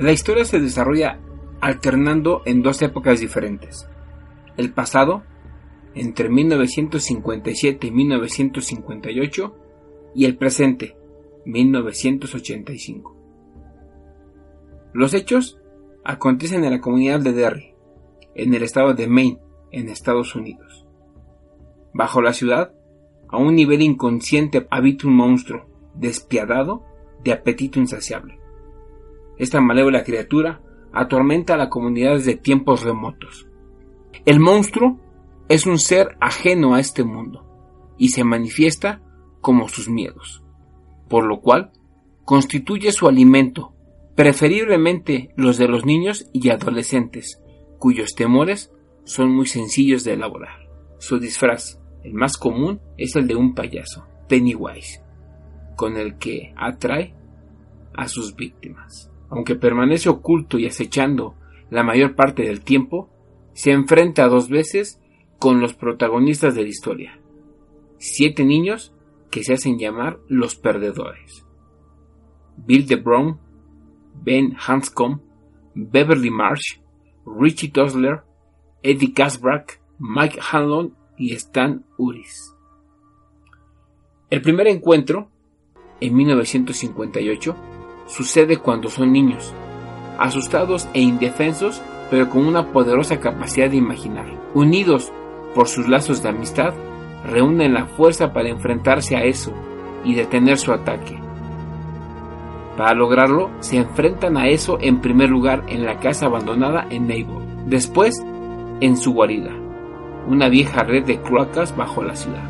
La 0.00 0.12
historia 0.12 0.47
se 0.47 0.59
desarrolla 0.59 1.21
alternando 1.61 2.40
en 2.47 2.62
dos 2.62 2.80
épocas 2.80 3.21
diferentes. 3.21 3.87
El 4.57 4.73
pasado, 4.73 5.25
entre 5.95 6.30
1957 6.30 7.87
y 7.87 7.90
1958, 7.90 9.54
y 10.14 10.25
el 10.25 10.38
presente, 10.38 10.97
1985. 11.45 13.14
Los 14.95 15.12
hechos 15.12 15.61
acontecen 16.02 16.64
en 16.64 16.71
la 16.71 16.80
comunidad 16.80 17.21
de 17.21 17.35
Derry, 17.35 17.75
en 18.35 18.54
el 18.54 18.62
estado 18.62 18.95
de 18.95 19.07
Maine, 19.07 19.38
en 19.71 19.90
Estados 19.90 20.35
Unidos. 20.35 20.87
Bajo 21.92 22.23
la 22.23 22.33
ciudad, 22.33 22.73
a 23.28 23.37
un 23.37 23.54
nivel 23.54 23.83
inconsciente 23.83 24.66
habita 24.71 25.07
un 25.07 25.14
monstruo, 25.14 25.66
despiadado, 25.95 26.87
de 27.23 27.33
apetito 27.35 27.78
insaciable. 27.78 28.39
Esta 29.40 29.62
malévola 29.62 30.04
criatura 30.04 30.61
atormenta 30.92 31.54
a 31.54 31.56
la 31.56 31.70
comunidad 31.70 32.12
desde 32.16 32.37
tiempos 32.37 32.85
remotos. 32.85 33.49
El 34.26 34.38
monstruo 34.38 35.00
es 35.49 35.64
un 35.64 35.78
ser 35.78 36.18
ajeno 36.20 36.75
a 36.75 36.80
este 36.80 37.04
mundo 37.04 37.94
y 37.97 38.11
se 38.11 38.23
manifiesta 38.23 39.00
como 39.40 39.66
sus 39.70 39.88
miedos, 39.88 40.44
por 41.09 41.25
lo 41.25 41.40
cual 41.40 41.73
constituye 42.26 42.92
su 42.92 43.09
alimento, 43.09 43.73
preferiblemente 44.14 45.30
los 45.37 45.56
de 45.56 45.68
los 45.68 45.87
niños 45.87 46.26
y 46.35 46.50
adolescentes, 46.50 47.40
cuyos 47.78 48.14
temores 48.14 48.70
son 49.04 49.35
muy 49.35 49.47
sencillos 49.47 50.04
de 50.04 50.12
elaborar. 50.12 50.68
Su 50.99 51.18
disfraz, 51.18 51.80
el 52.04 52.12
más 52.12 52.37
común, 52.37 52.78
es 52.99 53.16
el 53.16 53.26
de 53.26 53.37
un 53.37 53.54
payaso, 53.54 54.06
Pennywise, 54.28 55.02
con 55.76 55.97
el 55.97 56.18
que 56.18 56.52
atrae 56.59 57.14
a 57.94 58.06
sus 58.06 58.37
víctimas. 58.37 59.10
Aunque 59.30 59.54
permanece 59.54 60.08
oculto 60.08 60.58
y 60.58 60.66
acechando 60.66 61.37
la 61.70 61.82
mayor 61.82 62.16
parte 62.16 62.42
del 62.42 62.62
tiempo, 62.62 63.08
se 63.52 63.70
enfrenta 63.70 64.28
dos 64.28 64.49
veces 64.49 65.00
con 65.38 65.60
los 65.60 65.75
protagonistas 65.75 66.54
de 66.54 66.62
la 66.62 66.68
historia. 66.68 67.20
Siete 67.99 68.44
niños 68.44 68.92
que 69.30 69.44
se 69.44 69.54
hacen 69.54 69.78
llamar 69.78 70.18
los 70.28 70.56
perdedores. 70.56 71.46
Bill 72.56 72.87
DeBron, 72.87 73.38
Ben 74.22 74.56
Hanscom, 74.66 75.20
Beverly 75.75 76.30
Marsh, 76.30 76.80
Richie 77.25 77.70
Tosler, 77.70 78.22
Eddie 78.82 79.14
Kasbrack, 79.14 79.80
Mike 79.99 80.40
Hanlon 80.50 80.94
y 81.16 81.32
Stan 81.34 81.84
Uris. 81.96 82.54
El 84.30 84.42
primer 84.42 84.66
encuentro, 84.68 85.30
en 86.00 86.14
1958, 86.14 87.56
sucede 88.11 88.57
cuando 88.59 88.90
son 88.90 89.12
niños, 89.12 89.55
asustados 90.19 90.88
e 90.93 91.00
indefensos, 91.00 91.81
pero 92.11 92.29
con 92.29 92.45
una 92.45 92.73
poderosa 92.73 93.21
capacidad 93.21 93.71
de 93.71 93.76
imaginar. 93.76 94.26
Unidos 94.52 95.12
por 95.55 95.69
sus 95.69 95.88
lazos 95.88 96.23
de 96.23 96.29
amistad, 96.29 96.75
reúnen 97.25 97.73
la 97.73 97.87
fuerza 97.87 98.33
para 98.33 98.49
enfrentarse 98.49 99.17
a 99.17 99.25
eso 99.25 99.52
y 100.05 100.14
detener 100.14 100.59
su 100.59 100.73
ataque. 100.73 101.19
Para 102.76 102.95
lograrlo, 102.95 103.50
se 103.61 103.76
enfrentan 103.76 104.37
a 104.37 104.49
eso 104.49 104.79
en 104.81 105.00
primer 105.00 105.29
lugar 105.29 105.64
en 105.69 105.85
la 105.85 106.00
casa 106.00 106.26
abandonada 106.26 106.87
en 106.90 107.07
Naval, 107.07 107.45
después 107.67 108.25
en 108.81 108.97
su 108.97 109.12
guarida, 109.12 109.50
una 110.26 110.49
vieja 110.49 110.83
red 110.83 111.05
de 111.05 111.21
cloacas 111.21 111.76
bajo 111.76 112.02
la 112.02 112.17
ciudad. 112.17 112.45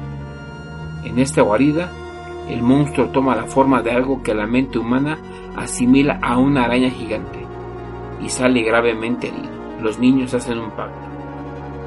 En 1.05 1.19
esta 1.19 1.43
guarida, 1.43 1.91
el 2.51 2.63
monstruo 2.63 3.09
toma 3.11 3.37
la 3.37 3.45
forma 3.45 3.81
de 3.81 3.93
algo 3.93 4.23
que 4.23 4.35
la 4.35 4.47
mente 4.47 4.79
humana 4.79 5.19
asimila 5.57 6.19
a 6.21 6.37
una 6.37 6.65
araña 6.65 6.91
gigante 6.91 7.39
y 8.21 8.29
sale 8.29 8.63
gravemente 8.63 9.29
herido. 9.29 9.49
Los 9.81 10.01
niños 10.01 10.35
hacen 10.35 10.59
un 10.59 10.71
pacto. 10.73 11.07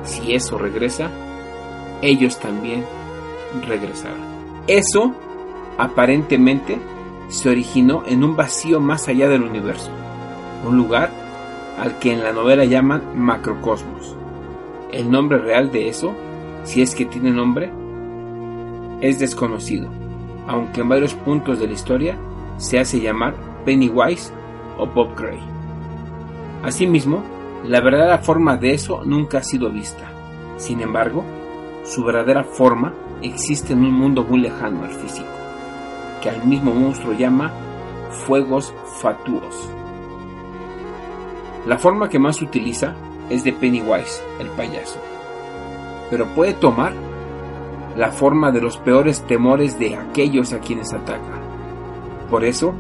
Si 0.03 0.33
eso 0.33 0.57
regresa, 0.57 1.11
ellos 2.01 2.39
también 2.39 2.85
regresarán. 3.67 4.33
Eso, 4.67 5.13
aparentemente, 5.77 6.77
se 7.27 7.49
originó 7.49 8.03
en 8.05 8.23
un 8.23 8.37
vacío 8.37 8.79
más 8.79 9.09
allá 9.09 9.27
del 9.27 9.43
universo, 9.43 9.91
un 10.65 10.77
lugar 10.77 11.11
al 11.77 11.99
que 11.99 12.13
en 12.13 12.23
la 12.23 12.31
novela 12.31 12.63
llaman 12.63 13.01
macrocosmos. 13.15 14.15
El 14.91 15.11
nombre 15.11 15.39
real 15.39 15.71
de 15.71 15.89
eso, 15.89 16.13
si 16.63 16.81
es 16.81 16.95
que 16.95 17.05
tiene 17.05 17.31
nombre, 17.31 17.71
es 19.01 19.19
desconocido, 19.19 19.89
aunque 20.47 20.81
en 20.81 20.89
varios 20.89 21.13
puntos 21.13 21.59
de 21.59 21.67
la 21.67 21.73
historia 21.73 22.17
se 22.57 22.79
hace 22.79 22.99
llamar 22.99 23.35
Pennywise 23.65 24.31
o 24.77 24.85
Bob 24.85 25.15
Gray. 25.15 25.39
Asimismo, 26.63 27.23
la 27.65 27.81
verdadera 27.81 28.17
forma 28.17 28.57
de 28.57 28.73
eso 28.73 29.03
nunca 29.05 29.39
ha 29.39 29.43
sido 29.43 29.69
vista. 29.69 30.09
Sin 30.57 30.81
embargo, 30.81 31.23
su 31.83 32.03
verdadera 32.03 32.43
forma 32.43 32.93
existe 33.21 33.73
en 33.73 33.79
un 33.79 33.93
mundo 33.93 34.23
muy 34.23 34.39
lejano 34.39 34.83
al 34.83 34.91
físico, 34.91 35.27
que 36.21 36.29
al 36.29 36.45
mismo 36.45 36.73
monstruo 36.73 37.13
llama 37.13 37.51
fuegos 38.25 38.73
fatuos. 39.01 39.69
La 41.65 41.77
forma 41.77 42.09
que 42.09 42.19
más 42.19 42.41
utiliza 42.41 42.95
es 43.29 43.43
de 43.43 43.53
Pennywise, 43.53 44.21
el 44.39 44.47
payaso, 44.47 44.99
pero 46.09 46.27
puede 46.27 46.53
tomar 46.53 46.93
la 47.95 48.11
forma 48.11 48.51
de 48.51 48.61
los 48.61 48.77
peores 48.77 49.21
temores 49.23 49.77
de 49.79 49.95
aquellos 49.95 50.53
a 50.53 50.59
quienes 50.59 50.93
ataca. 50.93 51.39
Por 52.29 52.43
eso, 52.43 52.73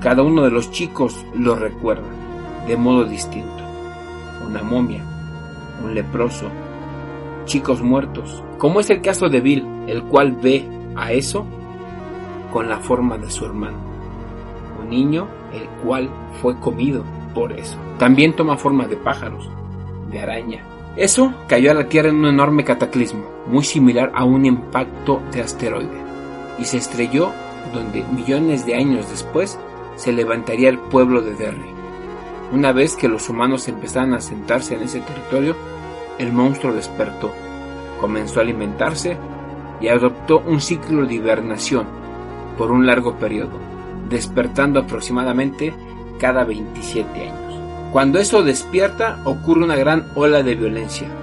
cada 0.00 0.22
uno 0.22 0.42
de 0.42 0.50
los 0.50 0.70
chicos 0.70 1.24
lo 1.34 1.54
recuerda 1.54 2.06
de 2.66 2.76
modo 2.76 3.04
distinto. 3.04 3.62
Una 4.46 4.62
momia, 4.62 5.04
un 5.82 5.94
leproso, 5.94 6.46
chicos 7.44 7.82
muertos, 7.82 8.42
como 8.58 8.80
es 8.80 8.90
el 8.90 9.00
caso 9.00 9.28
de 9.28 9.40
Bill, 9.40 9.66
el 9.88 10.04
cual 10.04 10.32
ve 10.32 10.64
a 10.94 11.12
eso 11.12 11.44
con 12.52 12.68
la 12.68 12.78
forma 12.78 13.18
de 13.18 13.30
su 13.30 13.44
hermano. 13.44 13.78
Un 14.80 14.90
niño 14.90 15.26
el 15.52 15.66
cual 15.84 16.08
fue 16.40 16.58
comido 16.60 17.04
por 17.34 17.52
eso. 17.52 17.78
También 17.98 18.34
toma 18.34 18.56
forma 18.56 18.86
de 18.86 18.96
pájaros, 18.96 19.48
de 20.10 20.20
araña. 20.20 20.64
Eso 20.96 21.32
cayó 21.48 21.70
a 21.70 21.74
la 21.74 21.88
Tierra 21.88 22.10
en 22.10 22.16
un 22.16 22.26
enorme 22.26 22.64
cataclismo, 22.64 23.24
muy 23.46 23.64
similar 23.64 24.12
a 24.14 24.24
un 24.24 24.44
impacto 24.44 25.22
de 25.32 25.40
asteroide, 25.40 26.02
y 26.58 26.64
se 26.66 26.76
estrelló 26.76 27.32
donde 27.72 28.04
millones 28.04 28.66
de 28.66 28.74
años 28.74 29.08
después 29.08 29.58
se 29.96 30.12
levantaría 30.12 30.68
el 30.68 30.78
pueblo 30.78 31.22
de 31.22 31.34
Derry. 31.34 31.70
Una 32.52 32.72
vez 32.72 32.96
que 32.96 33.08
los 33.08 33.30
humanos 33.30 33.68
empezaron 33.68 34.12
a 34.12 34.20
sentarse 34.20 34.74
en 34.74 34.82
ese 34.82 35.00
territorio, 35.00 35.56
el 36.18 36.32
monstruo 36.32 36.74
despertó, 36.74 37.32
comenzó 37.98 38.40
a 38.40 38.42
alimentarse 38.42 39.16
y 39.80 39.88
adoptó 39.88 40.42
un 40.46 40.60
ciclo 40.60 41.06
de 41.06 41.14
hibernación 41.14 41.86
por 42.58 42.70
un 42.70 42.86
largo 42.86 43.16
periodo, 43.16 43.58
despertando 44.10 44.80
aproximadamente 44.80 45.72
cada 46.18 46.44
27 46.44 47.28
años. 47.28 47.41
Cuando 47.92 48.18
eso 48.18 48.42
despierta 48.42 49.20
ocurre 49.26 49.64
una 49.64 49.76
gran 49.76 50.12
ola 50.14 50.42
de 50.42 50.54
violencia 50.54 51.14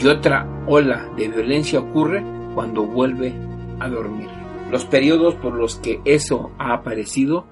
y 0.00 0.06
otra 0.06 0.46
ola 0.68 1.12
de 1.16 1.26
violencia 1.26 1.80
ocurre 1.80 2.22
cuando 2.54 2.86
vuelve 2.86 3.34
a 3.80 3.88
dormir. 3.88 4.28
Los 4.70 4.84
periodos 4.84 5.34
por 5.34 5.54
los 5.54 5.74
que 5.80 6.00
eso 6.04 6.52
ha 6.56 6.72
aparecido 6.72 7.48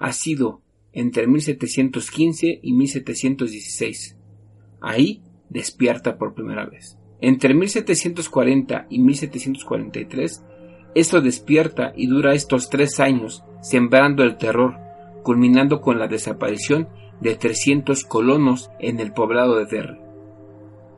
ha 0.00 0.12
sido 0.14 0.62
entre 0.94 1.26
1715 1.26 2.60
y 2.62 2.72
1716. 2.72 4.16
Ahí 4.80 5.22
despierta 5.50 6.16
por 6.16 6.32
primera 6.32 6.64
vez. 6.64 6.96
Entre 7.20 7.52
1740 7.52 8.86
y 8.88 8.98
1743, 8.98 10.42
eso 10.94 11.20
despierta 11.20 11.92
y 11.94 12.06
dura 12.06 12.32
estos 12.32 12.70
tres 12.70 12.98
años, 12.98 13.44
sembrando 13.60 14.22
el 14.22 14.38
terror, 14.38 14.74
culminando 15.22 15.82
con 15.82 15.98
la 15.98 16.08
desaparición 16.08 16.88
de 17.20 17.34
300 17.36 18.04
colonos 18.04 18.70
en 18.78 19.00
el 19.00 19.12
poblado 19.12 19.56
de 19.56 19.66
Derry. 19.66 19.98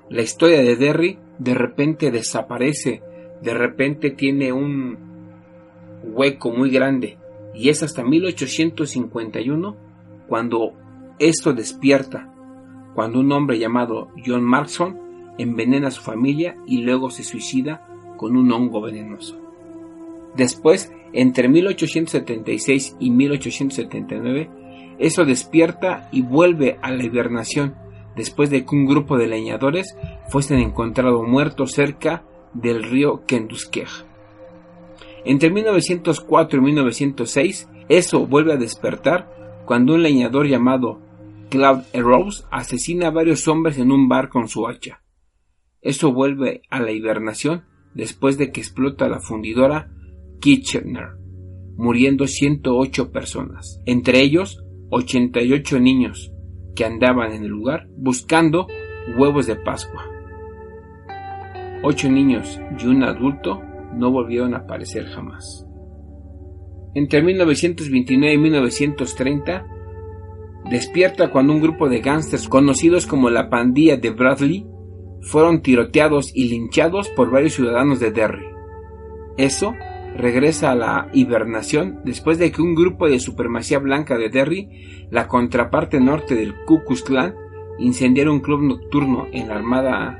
La 0.08 0.22
historia 0.22 0.62
de 0.62 0.76
Derry 0.76 1.18
de 1.38 1.54
repente 1.54 2.10
desaparece, 2.10 3.02
de 3.42 3.54
repente 3.54 4.10
tiene 4.10 4.52
un 4.52 4.98
hueco 6.04 6.50
muy 6.50 6.70
grande, 6.70 7.18
y 7.54 7.68
es 7.68 7.82
hasta 7.82 8.04
1851 8.04 9.76
cuando 10.28 10.72
esto 11.18 11.52
despierta 11.52 12.32
cuando 12.94 13.20
un 13.20 13.30
hombre 13.30 13.58
llamado 13.58 14.08
John 14.24 14.42
Markson 14.42 14.98
envenena 15.36 15.88
a 15.88 15.90
su 15.90 16.00
familia 16.00 16.56
y 16.66 16.82
luego 16.82 17.10
se 17.10 17.24
suicida 17.24 17.82
con 18.16 18.36
un 18.36 18.50
hongo 18.50 18.80
venenoso. 18.80 19.38
Después, 20.34 20.90
entre 21.12 21.48
1876 21.48 22.96
y 22.98 23.10
1879, 23.10 24.50
eso 24.98 25.24
despierta 25.24 26.08
y 26.12 26.22
vuelve 26.22 26.78
a 26.82 26.90
la 26.90 27.04
hibernación 27.04 27.74
después 28.16 28.50
de 28.50 28.64
que 28.64 28.74
un 28.74 28.86
grupo 28.86 29.18
de 29.18 29.26
leñadores 29.26 29.96
fuesen 30.28 30.58
encontrados 30.58 31.26
muertos 31.26 31.72
cerca 31.72 32.24
del 32.54 32.82
río 32.82 33.24
Kentuskeg. 33.26 33.88
Entre 35.24 35.50
1904 35.50 36.58
y 36.58 36.62
1906, 36.62 37.68
eso 37.88 38.26
vuelve 38.26 38.54
a 38.54 38.56
despertar 38.56 39.62
cuando 39.66 39.94
un 39.94 40.02
leñador 40.02 40.46
llamado 40.46 41.00
Cloud 41.50 41.82
Rose 41.94 42.44
asesina 42.50 43.08
a 43.08 43.10
varios 43.10 43.46
hombres 43.48 43.78
en 43.78 43.92
un 43.92 44.08
bar 44.08 44.28
con 44.28 44.48
su 44.48 44.66
hacha. 44.66 45.02
Esto 45.82 46.12
vuelve 46.12 46.62
a 46.70 46.80
la 46.80 46.92
hibernación 46.92 47.64
después 47.94 48.38
de 48.38 48.50
que 48.50 48.60
explota 48.60 49.08
la 49.08 49.20
fundidora 49.20 49.90
Kitchener, 50.40 51.10
muriendo 51.76 52.26
108 52.26 53.10
personas, 53.12 53.80
entre 53.86 54.20
ellos 54.20 54.62
88 54.90 55.80
niños 55.80 56.32
que 56.74 56.84
andaban 56.84 57.32
en 57.32 57.42
el 57.42 57.48
lugar 57.48 57.88
buscando 57.96 58.66
huevos 59.16 59.46
de 59.46 59.56
Pascua. 59.56 60.04
Ocho 61.82 62.10
niños 62.10 62.60
y 62.78 62.86
un 62.86 63.02
adulto 63.02 63.62
no 63.94 64.10
volvieron 64.10 64.54
a 64.54 64.58
aparecer 64.58 65.06
jamás. 65.06 65.66
Entre 66.94 67.22
1929 67.22 68.34
y 68.34 68.38
1930, 68.38 69.66
despierta 70.70 71.30
cuando 71.30 71.52
un 71.52 71.60
grupo 71.60 71.88
de 71.88 72.00
gángsters 72.00 72.48
conocidos 72.48 73.06
como 73.06 73.30
la 73.30 73.50
pandilla 73.50 73.96
de 73.96 74.10
Bradley 74.10 74.66
fueron 75.20 75.62
tiroteados 75.62 76.34
y 76.34 76.48
linchados 76.48 77.08
por 77.10 77.30
varios 77.30 77.54
ciudadanos 77.54 78.00
de 78.00 78.12
Derry. 78.12 78.46
Eso 79.36 79.74
regresa 80.16 80.72
a 80.72 80.74
la 80.74 81.08
hibernación 81.12 82.00
después 82.04 82.38
de 82.38 82.50
que 82.50 82.62
un 82.62 82.74
grupo 82.74 83.08
de 83.08 83.20
supremacía 83.20 83.78
blanca 83.78 84.16
de 84.16 84.28
Derry, 84.28 85.08
la 85.10 85.28
contraparte 85.28 86.00
norte 86.00 86.34
del 86.34 86.54
Ku 86.64 86.82
Klux 86.84 87.02
Klan, 87.02 87.34
incendiara 87.78 88.30
un 88.30 88.40
club 88.40 88.62
nocturno 88.62 89.26
en 89.32 89.48
la 89.48 89.56
Armada 89.56 90.18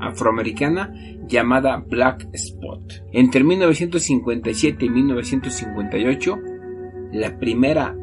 afroamericana 0.00 0.92
llamada 1.26 1.76
Black 1.88 2.28
Spot. 2.32 2.80
Entre 3.12 3.42
1957 3.42 4.84
y 4.84 4.90
1958, 4.90 6.38
la 7.12 7.38
primera 7.38 7.96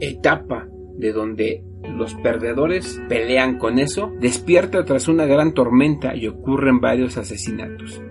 etapa 0.00 0.66
de 0.96 1.12
donde 1.12 1.64
los 1.96 2.14
perdedores 2.14 3.00
pelean 3.08 3.58
con 3.58 3.78
eso, 3.78 4.12
despierta 4.20 4.84
tras 4.84 5.08
una 5.08 5.26
gran 5.26 5.54
tormenta 5.54 6.14
y 6.16 6.26
ocurren 6.26 6.80
varios 6.80 7.16
asesinatos, 7.16 8.02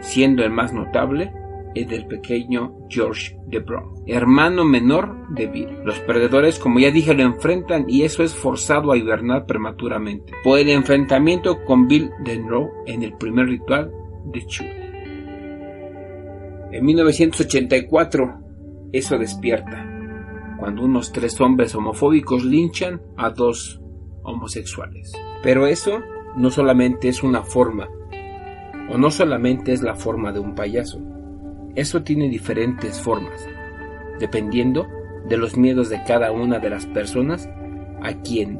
siendo 0.00 0.44
el 0.44 0.50
más 0.50 0.72
notable 0.72 1.32
el 1.74 1.86
del 1.86 2.06
pequeño 2.06 2.78
George 2.88 3.36
de 3.46 3.64
hermano 4.06 4.64
menor 4.64 5.28
de 5.30 5.46
Bill. 5.46 5.68
Los 5.84 5.98
perdedores, 6.00 6.58
como 6.58 6.78
ya 6.78 6.90
dije, 6.90 7.14
lo 7.14 7.22
enfrentan 7.22 7.86
y 7.88 8.02
eso 8.02 8.22
es 8.22 8.34
forzado 8.34 8.92
a 8.92 8.96
hibernar 8.96 9.46
prematuramente. 9.46 10.32
Por 10.44 10.58
el 10.58 10.68
enfrentamiento 10.70 11.64
con 11.64 11.88
Bill 11.88 12.10
Denrow 12.24 12.70
en 12.86 13.02
el 13.02 13.14
primer 13.14 13.46
ritual 13.46 13.90
de 14.32 14.46
Chu. 14.46 14.64
En 16.72 16.84
1984, 16.84 18.40
eso 18.92 19.18
despierta 19.18 19.88
cuando 20.58 20.84
unos 20.84 21.12
tres 21.12 21.40
hombres 21.40 21.74
homofóbicos 21.74 22.44
linchan 22.44 23.02
a 23.16 23.30
dos 23.30 23.80
homosexuales. 24.22 25.12
Pero 25.42 25.66
eso 25.66 26.00
no 26.36 26.50
solamente 26.50 27.08
es 27.08 27.22
una 27.22 27.42
forma, 27.42 27.88
o 28.88 28.96
no 28.96 29.10
solamente 29.10 29.72
es 29.72 29.82
la 29.82 29.94
forma 29.94 30.32
de 30.32 30.38
un 30.38 30.54
payaso. 30.54 31.00
Eso 31.74 32.02
tiene 32.02 32.28
diferentes 32.28 33.00
formas, 33.00 33.46
dependiendo 34.18 34.86
de 35.28 35.36
los 35.36 35.56
miedos 35.56 35.88
de 35.88 36.02
cada 36.04 36.32
una 36.32 36.58
de 36.58 36.70
las 36.70 36.86
personas 36.86 37.48
a 38.02 38.12
quien 38.22 38.58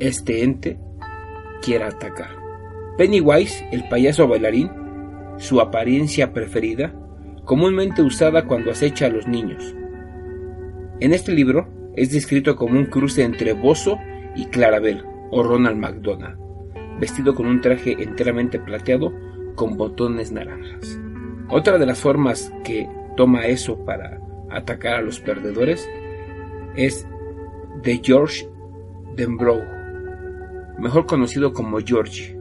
este 0.00 0.42
ente 0.42 0.78
quiera 1.62 1.88
atacar. 1.88 2.30
Pennywise, 2.96 3.68
el 3.70 3.88
payaso 3.88 4.26
bailarín, 4.26 4.70
su 5.36 5.60
apariencia 5.60 6.32
preferida, 6.32 6.94
comúnmente 7.44 8.02
usada 8.02 8.44
cuando 8.46 8.70
acecha 8.70 9.06
a 9.06 9.10
los 9.10 9.28
niños, 9.28 9.74
en 11.00 11.12
este 11.12 11.30
libro 11.32 11.68
es 11.94 12.10
descrito 12.10 12.56
como 12.56 12.76
un 12.76 12.86
cruce 12.86 13.22
entre 13.22 13.52
Bozo 13.52 14.00
y 14.34 14.46
Clarabel 14.46 15.04
o 15.30 15.44
Ronald 15.44 15.78
McDonald, 15.78 16.36
vestido 16.98 17.36
con 17.36 17.46
un 17.46 17.60
traje 17.60 17.96
enteramente 18.02 18.58
plateado 18.58 19.12
con 19.54 19.76
botones 19.76 20.32
naranjas. 20.32 20.98
Otra 21.50 21.78
de 21.78 21.86
las 21.86 21.98
formas 21.98 22.52
que 22.62 22.88
toma 23.16 23.46
eso 23.46 23.84
para 23.84 24.20
atacar 24.50 24.94
a 24.96 25.02
los 25.02 25.18
perdedores 25.20 25.88
es 26.76 27.06
de 27.82 28.00
George 28.02 28.48
Denbrough, 29.16 29.64
mejor 30.78 31.06
conocido 31.06 31.52
como 31.52 31.78
George, 31.78 32.36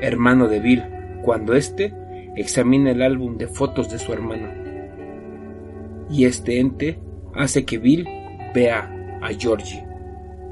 hermano 0.00 0.48
de 0.48 0.60
Bill, 0.60 0.82
cuando 1.22 1.54
éste 1.54 1.94
examina 2.36 2.92
el 2.92 3.02
álbum 3.02 3.36
de 3.36 3.48
fotos 3.48 3.90
de 3.90 3.98
su 3.98 4.12
hermano. 4.12 4.48
Y 6.10 6.24
este 6.24 6.60
ente 6.60 7.00
hace 7.34 7.64
que 7.64 7.78
Bill 7.78 8.06
vea 8.54 9.18
a 9.20 9.28
Georgie 9.32 9.84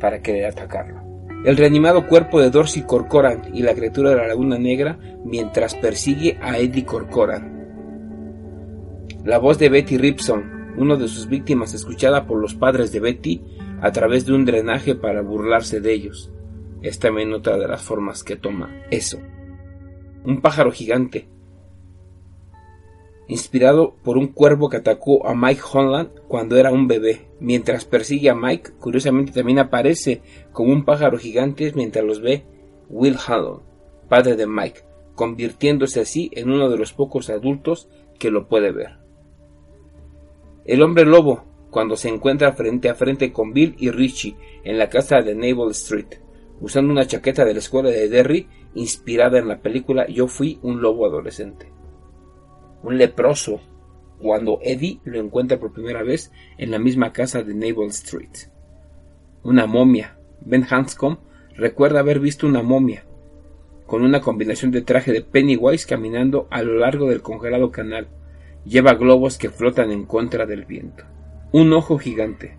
para 0.01 0.21
querer 0.21 0.47
atacarlo. 0.47 1.01
El 1.45 1.57
reanimado 1.57 2.07
cuerpo 2.07 2.41
de 2.41 2.51
Dorsey 2.51 2.83
Corcoran 2.83 3.43
y 3.55 3.63
la 3.63 3.75
criatura 3.75 4.11
de 4.11 4.17
la 4.17 4.27
Laguna 4.27 4.59
Negra 4.59 4.99
mientras 5.25 5.75
persigue 5.75 6.39
a 6.43 6.59
Eddie 6.59 6.85
Corcoran. 6.85 7.60
La 9.25 9.37
voz 9.37 9.59
de 9.59 9.69
Betty 9.69 9.99
Ripson, 9.99 10.73
uno 10.79 10.97
de 10.97 11.07
sus 11.07 11.29
víctimas 11.29 11.75
escuchada 11.75 12.27
por 12.27 12.41
los 12.41 12.55
padres 12.55 12.91
de 12.91 13.01
Betty 13.01 13.43
a 13.83 13.93
través 13.93 14.25
de 14.25 14.33
un 14.33 14.47
drenaje 14.47 14.95
para 14.95 15.21
burlarse 15.21 15.81
de 15.81 15.93
ellos. 15.93 16.31
Es 16.81 16.99
también 16.99 17.35
otra 17.35 17.59
de 17.59 17.69
las 17.69 17.83
formas 17.83 18.25
que 18.25 18.37
toma 18.37 18.75
eso. 18.91 19.19
Un 20.25 20.41
pájaro 20.41 20.73
gigante, 20.73 21.29
inspirado 23.29 23.95
por 24.03 24.17
un 24.17 24.29
cuervo 24.29 24.71
que 24.71 24.79
atacó 24.79 25.27
a 25.27 25.35
Mike 25.35 25.61
Holland 25.71 26.11
cuando 26.27 26.57
era 26.57 26.73
un 26.73 26.89
bebé. 26.89 27.29
Mientras 27.41 27.85
persigue 27.85 28.31
a 28.31 28.35
Mike, 28.35 28.71
curiosamente 28.81 29.33
también 29.33 29.59
aparece 29.59 30.23
como 30.51 30.73
un 30.73 30.87
pájaro 30.87 31.19
gigante 31.19 31.73
mientras 31.77 32.07
los 32.07 32.23
ve 32.23 32.47
Will 32.89 33.19
Holland, 33.29 33.61
padre 34.09 34.37
de 34.37 34.47
Mike, 34.47 34.81
convirtiéndose 35.15 36.01
así 36.01 36.31
en 36.33 36.51
uno 36.51 36.71
de 36.71 36.79
los 36.79 36.95
pocos 36.95 37.29
adultos 37.29 37.91
que 38.19 38.31
lo 38.31 38.49
puede 38.49 38.73
ver. 38.73 39.01
El 40.71 40.83
hombre 40.83 41.05
lobo, 41.05 41.45
cuando 41.71 41.97
se 41.97 42.09
encuentra 42.09 42.53
frente 42.53 42.89
a 42.89 42.95
frente 42.95 43.33
con 43.33 43.53
Bill 43.53 43.75
y 43.79 43.91
Richie 43.91 44.37
en 44.63 44.79
la 44.79 44.89
casa 44.89 45.21
de 45.21 45.35
Naval 45.35 45.73
Street, 45.73 46.21
usando 46.61 46.93
una 46.93 47.07
chaqueta 47.07 47.45
de 47.45 47.55
la 47.55 47.59
escuela 47.59 47.91
de 47.91 48.09
Derry 48.09 48.49
inspirada 48.75 49.41
en 49.41 49.49
la 49.49 49.59
película 49.59 50.07
Yo 50.07 50.29
fui 50.29 50.61
un 50.63 50.81
lobo 50.81 51.07
adolescente 51.07 51.73
un 52.83 52.99
leproso, 52.99 53.61
cuando 54.21 54.59
Eddie 54.63 55.01
lo 55.05 55.19
encuentra 55.19 55.59
por 55.59 55.73
primera 55.73 56.03
vez 56.03 56.31
en 56.59 56.71
la 56.71 56.79
misma 56.79 57.13
casa 57.13 57.43
de 57.43 57.55
Naval 57.55 57.89
Street. 57.89 58.49
Una 59.43 59.67
momia. 59.67 60.19
Ben 60.43 60.65
Hanscom 60.69 61.19
recuerda 61.57 62.01
haber 62.01 62.21
visto 62.21 62.47
una 62.47 62.63
momia, 62.63 63.05
con 63.87 64.03
una 64.03 64.21
combinación 64.21 64.71
de 64.71 64.83
traje 64.83 65.13
de 65.13 65.23
Pennywise 65.23 65.87
caminando 65.87 66.47
a 66.51 66.63
lo 66.63 66.79
largo 66.79 67.09
del 67.09 67.23
congelado 67.23 67.71
canal. 67.71 68.09
Lleva 68.65 68.95
globos 68.95 69.39
que 69.39 69.51
flotan 69.51 69.91
en 69.91 70.05
contra 70.05 70.47
del 70.47 70.65
viento. 70.65 71.05
Un 71.53 71.73
ojo 71.73 71.99
gigante, 71.99 72.57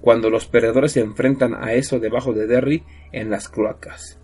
cuando 0.00 0.28
los 0.28 0.46
perdedores 0.46 0.92
se 0.92 1.00
enfrentan 1.00 1.54
a 1.54 1.72
eso 1.72 1.98
debajo 1.98 2.32
de 2.32 2.46
Derry 2.46 2.84
en 3.12 3.30
las 3.30 3.48
cloacas. 3.48 4.20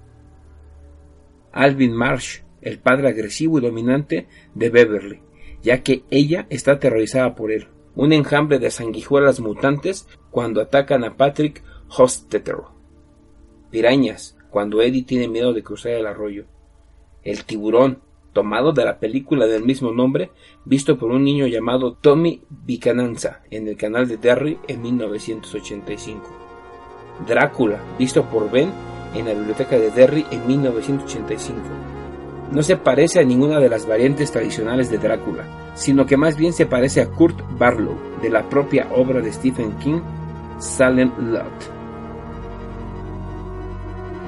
Alvin 1.52 1.94
Marsh, 1.94 2.40
el 2.60 2.78
padre 2.78 3.08
agresivo 3.08 3.58
y 3.58 3.62
dominante 3.62 4.28
de 4.54 4.68
Beverly, 4.70 5.22
ya 5.62 5.82
que 5.82 6.04
ella 6.10 6.46
está 6.50 6.72
aterrorizada 6.72 7.34
por 7.34 7.50
él. 7.50 7.68
Un 7.94 8.12
enjambre 8.12 8.58
de 8.58 8.70
sanguijuelas 8.70 9.40
mutantes 9.40 10.06
cuando 10.30 10.60
atacan 10.60 11.04
a 11.04 11.16
Patrick 11.16 11.62
Hostetter. 11.88 12.56
Pirañas 13.70 14.36
cuando 14.50 14.82
Eddie 14.82 15.04
tiene 15.04 15.28
miedo 15.28 15.52
de 15.52 15.62
cruzar 15.62 15.92
el 15.92 16.06
arroyo. 16.06 16.44
El 17.22 17.44
tiburón, 17.44 18.00
tomado 18.32 18.72
de 18.72 18.84
la 18.84 18.98
película 18.98 19.46
del 19.46 19.64
mismo 19.64 19.92
nombre, 19.92 20.30
visto 20.64 20.98
por 20.98 21.10
un 21.10 21.24
niño 21.24 21.46
llamado 21.46 21.92
Tommy 21.92 22.42
Bicananza 22.48 23.42
en 23.50 23.68
el 23.68 23.76
canal 23.76 24.08
de 24.08 24.16
Derry 24.16 24.58
en 24.68 24.82
1985. 24.82 26.22
Drácula, 27.26 27.80
visto 27.98 28.24
por 28.24 28.50
Ben 28.50 28.70
en 29.14 29.26
la 29.26 29.34
biblioteca 29.34 29.78
de 29.78 29.90
Derry 29.90 30.24
en 30.30 30.46
1985 30.46 31.90
no 32.52 32.62
se 32.62 32.76
parece 32.76 33.20
a 33.20 33.24
ninguna 33.24 33.60
de 33.60 33.68
las 33.68 33.86
variantes 33.86 34.32
tradicionales 34.32 34.90
de 34.90 34.98
Drácula, 34.98 35.44
sino 35.74 36.04
que 36.04 36.16
más 36.16 36.36
bien 36.36 36.52
se 36.52 36.66
parece 36.66 37.00
a 37.00 37.08
Kurt 37.08 37.40
Barlow, 37.56 37.96
de 38.20 38.30
la 38.30 38.48
propia 38.48 38.88
obra 38.92 39.20
de 39.20 39.32
Stephen 39.32 39.72
King, 39.78 40.00
Salem 40.58 41.12
Lot. 41.30 41.72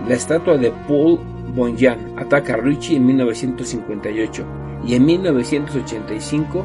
La 0.07 0.15
estatua 0.15 0.57
de 0.57 0.71
Paul 0.87 1.19
Bonjan 1.55 2.15
ataca 2.19 2.55
a 2.55 2.57
Richie 2.57 2.97
en 2.97 3.07
1958 3.07 4.45
y 4.85 4.95
en 4.95 5.05
1985 5.05 6.65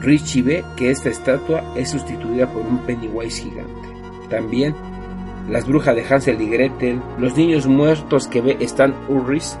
Richie 0.00 0.42
ve 0.42 0.64
que 0.76 0.90
esta 0.90 1.08
estatua 1.08 1.62
es 1.76 1.90
sustituida 1.90 2.46
por 2.46 2.62
un 2.62 2.78
Pennywise 2.78 3.42
gigante. 3.42 3.88
También 4.28 4.74
las 5.48 5.66
brujas 5.66 5.94
de 5.94 6.04
Hansel 6.04 6.40
y 6.40 6.48
Gretel, 6.48 7.00
los 7.18 7.36
niños 7.36 7.66
muertos 7.66 8.28
que 8.28 8.40
ve 8.40 8.56
Stan 8.60 8.94
Urris 9.08 9.58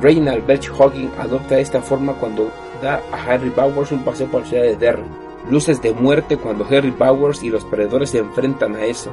Reynald 0.00 0.46
Belch 0.46 0.70
Hogging 0.70 1.10
adopta 1.18 1.58
esta 1.58 1.80
forma 1.80 2.14
cuando 2.14 2.50
da 2.82 3.00
a 3.12 3.24
Harry 3.24 3.50
Bowers 3.50 3.92
un 3.92 4.04
paseo 4.04 4.26
por 4.26 4.42
la 4.42 4.46
ciudad 4.46 4.62
de 4.64 4.76
Derry. 4.76 5.04
Luces 5.50 5.80
de 5.80 5.92
muerte 5.94 6.36
cuando 6.36 6.66
Harry 6.66 6.90
Bowers 6.90 7.42
y 7.42 7.50
los 7.50 7.64
perdedores 7.64 8.10
se 8.10 8.18
enfrentan 8.18 8.76
a 8.76 8.84
eso. 8.84 9.10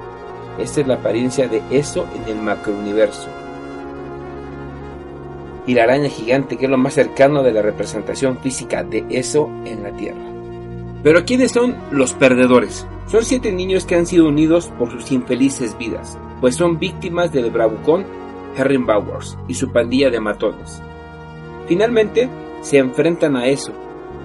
Esta 0.60 0.82
es 0.82 0.88
la 0.88 0.96
apariencia 0.96 1.48
de 1.48 1.62
eso 1.72 2.06
en 2.16 2.38
el 2.38 2.44
macrouniverso. 2.44 3.30
Y 5.66 5.74
la 5.74 5.84
araña 5.84 6.10
gigante, 6.10 6.58
que 6.58 6.66
es 6.66 6.72
lo 6.72 6.78
más 6.78 6.94
cercano 6.94 7.44
de 7.44 7.54
la 7.54 7.62
representación 7.62 8.38
física 8.40 8.84
de 8.84 9.06
eso 9.10 9.50
en 9.66 9.84
la 9.84 9.92
Tierra. 9.92 10.22
Pero 11.04 11.26
¿quiénes 11.26 11.52
son 11.52 11.76
los 11.92 12.14
perdedores? 12.14 12.88
Son 13.08 13.24
siete 13.24 13.52
niños 13.52 13.86
que 13.86 13.96
han 13.96 14.06
sido 14.06 14.28
unidos 14.28 14.72
por 14.80 14.90
sus 14.90 15.12
infelices 15.12 15.78
vidas, 15.78 16.18
pues 16.42 16.56
son 16.56 16.80
víctimas 16.80 17.32
del 17.32 17.52
bravucón 17.52 18.06
Herring 18.58 18.86
Bowers 18.86 19.38
y 19.48 19.54
su 19.54 19.72
pandilla 19.72 20.10
de 20.10 20.20
matones. 20.20 20.82
Finalmente, 21.68 22.30
se 22.62 22.78
enfrentan 22.78 23.36
a 23.36 23.48
eso, 23.48 23.74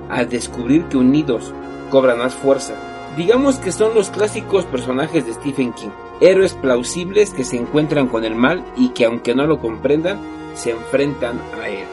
al 0.09 0.29
descubrir 0.29 0.85
que 0.85 0.97
unidos 0.97 1.53
cobran 1.91 2.19
más 2.19 2.35
fuerza. 2.35 2.75
Digamos 3.17 3.59
que 3.59 3.73
son 3.73 3.95
los 3.95 4.11
clásicos 4.11 4.65
personajes 4.65 5.27
de 5.27 5.35
Stephen 5.35 5.73
King, 5.73 5.91
héroes 6.21 6.55
plausibles 6.55 7.31
que 7.31 7.45
se 7.45 7.57
encuentran 7.57 8.07
con 8.07 8.25
el 8.25 8.35
mal 8.35 8.65
y 8.77 8.91
que 8.91 9.05
aunque 9.05 9.35
no 9.35 9.47
lo 9.47 9.59
comprendan, 9.59 10.19
se 10.59 10.73
enfrentan 10.73 11.41
a 11.61 11.69
él. 11.69 11.87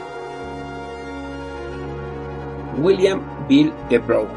William 2.82 3.22
Bill 3.48 3.72
DeBrow, 3.90 4.28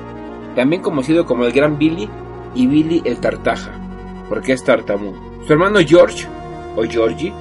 también 0.55 0.83
conocido 0.83 1.25
como 1.25 1.45
el 1.45 1.53
Gran 1.53 1.79
Billy 1.79 2.09
y 2.55 2.67
Billy 2.67 3.03
el 3.05 3.19
Tartaja, 3.19 3.73
porque 4.29 4.53
es 4.53 4.63
tartamudo. 4.63 5.19
Su 5.47 5.53
hermano 5.55 5.81
George, 5.85 6.27
o 6.77 6.83
Georgie, 6.83 7.33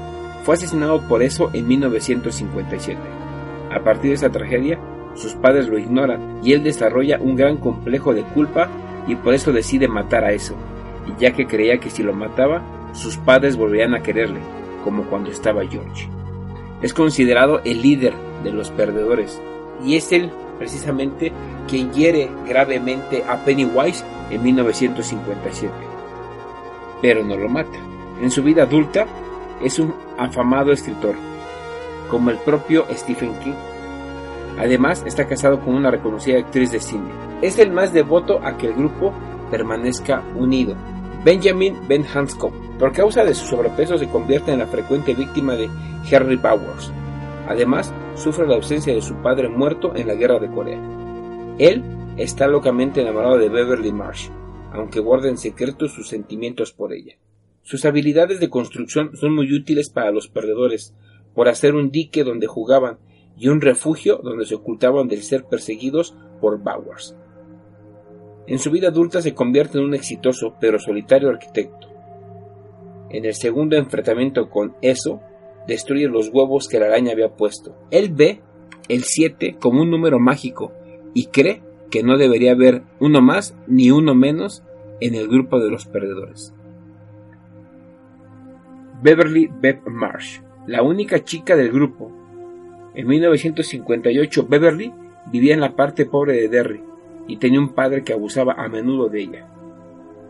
fue 0.43 0.56
asesinado 0.56 1.02
por 1.08 1.21
eso 1.21 1.50
en 1.54 1.67
1957. 1.67 3.00
A 3.69 3.84
partir 3.84 4.12
de 4.12 4.15
esa 4.15 4.32
tragedia, 4.32 4.80
sus 5.13 5.34
padres 5.34 5.67
lo 5.67 5.78
ignoran 5.78 6.39
y 6.41 6.54
él 6.54 6.63
desarrolla 6.63 7.19
un 7.19 7.36
gran 7.36 7.58
complejo 7.58 8.13
de 8.13 8.23
culpa 8.23 8.69
y 9.08 9.15
por 9.15 9.34
eso 9.34 9.52
decide 9.52 9.89
matar 9.89 10.23
a 10.23 10.32
eso, 10.32 10.56
ya 11.19 11.34
que 11.34 11.47
creía 11.47 11.80
que 11.80 11.89
si 11.89 12.02
lo 12.02 12.13
mataba, 12.13 12.62
sus 12.93 13.17
padres 13.17 13.58
volverían 13.58 13.93
a 13.93 14.02
quererle, 14.02 14.39
como 14.84 15.04
cuando 15.04 15.30
estaba 15.30 15.65
George. 15.65 16.16
Es 16.82 16.94
considerado 16.94 17.62
el 17.63 17.82
líder 17.82 18.13
de 18.44 18.52
los 18.52 18.70
perdedores, 18.72 19.42
y 19.84 19.96
es 19.96 20.12
él 20.12 20.32
precisamente 20.58 21.32
quien 21.68 21.92
hiere 21.92 22.30
gravemente 22.48 23.24
a 23.28 23.44
Pennywise 23.44 24.04
en 24.30 24.44
1957. 24.44 25.74
Pero 27.02 27.24
no 27.24 27.36
lo 27.38 27.50
mata. 27.50 27.78
En 28.22 28.32
su 28.32 28.44
vida 28.44 28.63
adulta 28.63 29.06
es 29.62 29.80
un 29.80 29.94
afamado 30.18 30.72
escritor, 30.72 31.16
como 32.10 32.32
el 32.32 32.38
propio 32.38 32.86
Stephen 32.92 33.34
King. 33.40 33.54
Además, 34.60 35.04
está 35.06 35.28
casado 35.28 35.60
con 35.60 35.76
una 35.76 35.92
reconocida 35.92 36.40
actriz 36.40 36.72
de 36.72 36.80
cine. 36.80 37.10
Es 37.42 37.60
el 37.60 37.72
más 37.72 37.94
devoto 37.94 38.40
a 38.44 38.58
que 38.58 38.68
el 38.68 38.74
grupo 38.74 39.13
permanezca 39.52 40.24
unido. 40.36 40.76
Benjamin 41.28 41.76
Ben 41.90 42.06
Hanscom, 42.06 42.54
por 42.80 42.94
causa 42.94 43.26
de 43.26 43.34
su 43.34 43.48
sobrepeso, 43.48 43.98
se 43.98 44.08
convierte 44.08 44.54
en 44.54 44.60
la 44.60 44.68
frecuente 44.68 45.13
víctima 45.13 45.58
de 45.58 45.70
Henry 46.10 46.38
Powers. 46.38 46.90
Además, 47.50 47.94
sufre 48.16 48.48
la 48.48 48.56
ausencia 48.56 48.96
de 48.96 49.02
su 49.02 49.13
padre 49.16 49.50
muerto 49.50 49.94
en 49.94 50.08
la 50.08 50.16
guerra 50.16 50.40
de 50.40 50.50
Corea. 50.50 50.80
Él 51.60 51.84
está 52.16 52.48
locamente 52.48 53.02
enamorado 53.02 53.38
de 53.38 53.50
Beverly 53.50 53.92
Marsh, 53.92 54.30
aunque 54.72 55.02
guarda 55.02 55.28
en 55.28 55.38
secreto 55.38 55.90
sus 55.90 56.08
sentimientos 56.08 56.72
por 56.72 56.94
ella. 56.94 57.18
Sus 57.62 57.84
habilidades 57.84 58.40
de 58.40 58.50
construcción 58.50 59.18
son 59.18 59.36
muy 59.36 59.54
útiles 59.54 59.90
para 59.90 60.12
los 60.12 60.30
perdedores, 60.30 60.94
por 61.36 61.50
hacer 61.50 61.76
un 61.76 61.92
dique 61.92 62.24
donde 62.24 62.48
jugaban 62.48 63.00
y 63.38 63.50
un 63.50 63.60
refugio 63.60 64.22
donde 64.24 64.46
se 64.46 64.56
ocultaban 64.56 65.10
del 65.10 65.24
ser 65.24 65.44
perseguidos 65.44 66.16
por 66.40 66.60
Bowers. 66.60 67.18
En 68.48 68.60
su 68.60 68.72
vida 68.72 68.88
adulta 68.88 69.22
se 69.22 69.34
convierte 69.34 69.78
en 69.78 69.84
un 69.84 69.94
exitoso 69.94 70.56
pero 70.60 70.80
solitario 70.80 71.30
arquitecto. 71.30 71.90
En 73.10 73.26
el 73.26 73.34
segundo 73.34 73.76
enfrentamiento 73.76 74.50
con 74.50 74.74
eso, 74.82 75.22
destruye 75.68 76.08
los 76.08 76.30
huevos 76.30 76.70
que 76.70 76.80
la 76.80 76.86
araña 76.86 77.12
había 77.12 77.36
puesto. 77.36 77.76
Él 77.92 78.10
ve 78.14 78.40
el 78.88 79.04
7 79.04 79.58
como 79.60 79.82
un 79.82 79.92
número 79.92 80.18
mágico 80.18 80.72
y 81.14 81.26
cree 81.26 81.62
que 81.92 82.04
no 82.04 82.18
debería 82.18 82.54
haber 82.54 82.84
uno 83.02 83.22
más 83.22 83.54
ni 83.68 83.92
uno 83.92 84.16
menos 84.16 84.64
en 85.02 85.16
el 85.16 85.28
grupo 85.28 85.60
de 85.60 85.70
los 85.70 85.86
perdedores. 85.86 86.54
Beverly 89.02 89.50
Beth 89.62 89.86
Marsh, 89.88 90.40
la 90.68 90.84
única 90.84 91.22
chica 91.24 91.58
del 91.58 91.72
grupo. 91.72 92.12
En 92.96 93.08
1958 93.08 94.48
Beverly 94.48 94.94
vivía 95.32 95.54
en 95.54 95.62
la 95.62 95.76
parte 95.76 96.06
pobre 96.06 96.34
de 96.34 96.48
Derry 96.48 96.87
y 97.28 97.38
tenía 97.38 97.60
un 97.60 97.74
padre 97.74 98.04
que 98.04 98.13
abusaba 98.13 98.54
a 98.54 98.68
menudo 98.68 99.10
de 99.10 99.22
ella. 99.22 99.48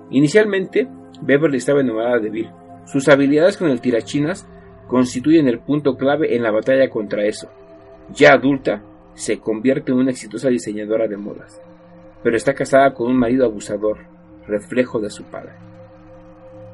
Inicialmente, 0.09 0.87
Beverly 1.21 1.57
estaba 1.57 1.81
enamorada 1.81 2.19
de 2.19 2.29
Bill. 2.29 2.49
Sus 2.85 3.07
habilidades 3.09 3.57
con 3.57 3.69
el 3.69 3.81
tirachinas 3.81 4.47
constituyen 4.87 5.47
el 5.47 5.59
punto 5.59 5.97
clave 5.97 6.35
en 6.35 6.43
la 6.43 6.51
batalla 6.51 6.89
contra 6.89 7.25
eso. 7.25 7.49
Ya 8.13 8.33
adulta, 8.33 8.81
se 9.13 9.39
convierte 9.39 9.91
en 9.91 9.97
una 9.97 10.11
exitosa 10.11 10.49
diseñadora 10.49 11.07
de 11.07 11.17
modas, 11.17 11.61
pero 12.23 12.37
está 12.37 12.53
casada 12.53 12.93
con 12.93 13.07
un 13.07 13.17
marido 13.17 13.45
abusador, 13.45 13.97
reflejo 14.47 14.99
de 14.99 15.09
su 15.09 15.23
padre. 15.23 15.53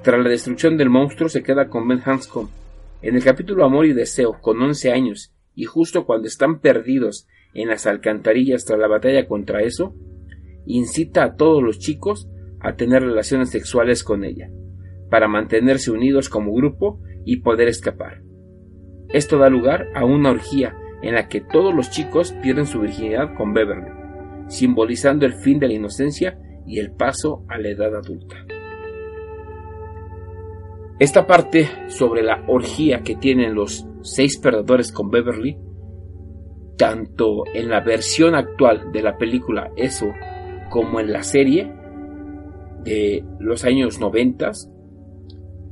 Tras 0.03 0.21
la 0.21 0.29
destrucción 0.29 0.77
del 0.77 0.89
monstruo 0.89 1.29
se 1.29 1.41
queda 1.41 1.69
con 1.69 1.87
Ben 1.87 2.01
Hanscom. 2.03 2.49
En 3.01 3.15
el 3.15 3.23
capítulo 3.23 3.65
Amor 3.65 3.85
y 3.85 3.93
Deseo, 3.93 4.37
con 4.41 4.61
11 4.61 4.91
años, 4.91 5.33
y 5.55 5.63
justo 5.63 6.05
cuando 6.05 6.27
están 6.27 6.59
perdidos 6.59 7.27
en 7.53 7.69
las 7.69 7.87
alcantarillas 7.87 8.65
tras 8.65 8.79
la 8.79 8.87
batalla 8.87 9.25
contra 9.27 9.61
eso, 9.61 9.95
incita 10.65 11.23
a 11.23 11.35
todos 11.35 11.61
los 11.61 11.79
chicos 11.79 12.29
a 12.59 12.75
tener 12.75 13.03
relaciones 13.03 13.49
sexuales 13.49 14.03
con 14.03 14.23
ella, 14.23 14.49
para 15.09 15.27
mantenerse 15.27 15.91
unidos 15.91 16.29
como 16.29 16.53
grupo 16.53 16.99
y 17.25 17.41
poder 17.41 17.67
escapar. 17.67 18.21
Esto 19.09 19.37
da 19.37 19.49
lugar 19.49 19.87
a 19.95 20.05
una 20.05 20.31
orgía 20.31 20.75
en 21.01 21.15
la 21.15 21.27
que 21.27 21.41
todos 21.41 21.73
los 21.73 21.89
chicos 21.89 22.33
pierden 22.41 22.65
su 22.65 22.79
virginidad 22.79 23.35
con 23.35 23.53
Beverly, 23.53 23.91
simbolizando 24.47 25.25
el 25.25 25.33
fin 25.33 25.59
de 25.59 25.67
la 25.67 25.73
inocencia 25.73 26.39
y 26.65 26.79
el 26.79 26.91
paso 26.93 27.45
a 27.49 27.57
la 27.57 27.69
edad 27.69 27.95
adulta. 27.95 28.37
Esta 30.99 31.27
parte 31.27 31.67
sobre 31.89 32.23
la 32.23 32.45
orgía 32.47 33.01
que 33.01 33.15
tienen 33.15 33.55
los 33.55 33.85
seis 34.01 34.39
perdedores 34.39 34.91
con 34.91 35.09
Beverly, 35.09 35.57
tanto 36.77 37.43
en 37.53 37.69
la 37.69 37.81
versión 37.81 38.35
actual 38.35 38.91
de 38.91 39.03
la 39.03 39.17
película 39.17 39.71
Eso 39.75 40.07
como 40.73 40.99
en 40.99 41.13
la 41.13 41.21
serie 41.21 41.71
de 42.83 43.23
los 43.37 43.63
años 43.63 43.99
90, 43.99 44.53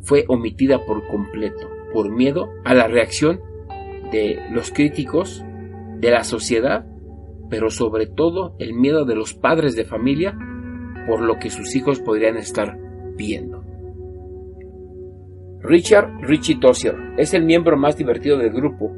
fue 0.01 0.25
omitida 0.27 0.85
por 0.85 1.07
completo, 1.07 1.67
por 1.91 2.11
miedo 2.11 2.49
a 2.63 2.75
la 2.75 2.87
reacción 2.87 3.39
de 4.11 4.37
los 4.51 4.71
críticos, 4.71 5.43
de 5.97 6.11
la 6.11 6.23
sociedad, 6.23 6.85
pero 7.49 7.71
sobre 7.71 8.05
todo 8.05 8.55
el 8.59 8.75
miedo 8.75 9.03
de 9.05 9.15
los 9.15 9.33
padres 9.33 9.75
de 9.75 9.85
familia 9.85 10.37
por 11.07 11.21
lo 11.21 11.39
que 11.39 11.49
sus 11.49 11.75
hijos 11.75 11.99
podrían 11.99 12.37
estar 12.37 12.77
viendo. 13.17 13.63
Richard 15.61 16.11
Richie 16.21 16.59
Tossier 16.59 16.95
es 17.17 17.33
el 17.33 17.43
miembro 17.43 17.75
más 17.75 17.97
divertido 17.97 18.37
del 18.37 18.51
grupo. 18.51 18.91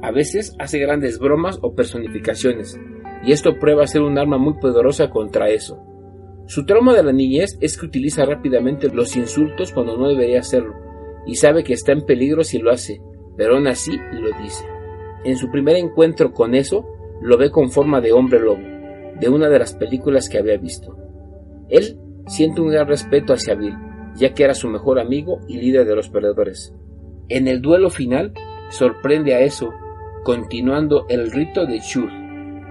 A 0.00 0.10
veces 0.10 0.56
hace 0.58 0.78
grandes 0.78 1.18
bromas 1.18 1.58
o 1.60 1.74
personificaciones, 1.74 2.80
y 3.22 3.32
esto 3.32 3.58
prueba 3.58 3.86
ser 3.86 4.02
un 4.02 4.18
arma 4.18 4.38
muy 4.38 4.54
poderosa 4.54 5.10
contra 5.10 5.48
eso. 5.48 5.78
Su 6.46 6.66
trauma 6.66 6.94
de 6.94 7.02
la 7.02 7.12
niñez 7.12 7.58
es 7.60 7.78
que 7.78 7.86
utiliza 7.86 8.24
rápidamente 8.24 8.88
los 8.88 9.16
insultos 9.16 9.72
cuando 9.72 9.96
no 9.96 10.08
debería 10.08 10.40
hacerlo, 10.40 10.74
y 11.26 11.36
sabe 11.36 11.62
que 11.62 11.74
está 11.74 11.92
en 11.92 12.04
peligro 12.04 12.42
si 12.42 12.58
lo 12.58 12.70
hace, 12.70 13.00
pero 13.36 13.54
aún 13.54 13.66
así 13.66 13.92
lo 14.12 14.30
dice. 14.42 14.64
En 15.24 15.36
su 15.36 15.50
primer 15.50 15.76
encuentro 15.76 16.32
con 16.32 16.54
eso, 16.54 16.84
lo 17.20 17.36
ve 17.36 17.50
con 17.50 17.70
forma 17.70 18.00
de 18.00 18.12
hombre 18.12 18.40
lobo, 18.40 18.62
de 19.20 19.28
una 19.28 19.48
de 19.48 19.58
las 19.58 19.74
películas 19.74 20.28
que 20.28 20.38
había 20.38 20.56
visto. 20.56 20.96
Él 21.68 21.98
siente 22.26 22.60
un 22.60 22.70
gran 22.70 22.88
respeto 22.88 23.34
hacia 23.34 23.54
Bill, 23.54 23.76
ya 24.16 24.34
que 24.34 24.44
era 24.44 24.54
su 24.54 24.68
mejor 24.68 24.98
amigo 24.98 25.40
y 25.46 25.58
líder 25.58 25.86
de 25.86 25.94
los 25.94 26.08
perdedores. 26.08 26.74
En 27.28 27.46
el 27.46 27.60
duelo 27.60 27.90
final, 27.90 28.32
sorprende 28.70 29.34
a 29.34 29.40
eso, 29.40 29.70
continuando 30.24 31.06
el 31.08 31.30
rito 31.30 31.66
de 31.66 31.80
Chur, 31.80 32.10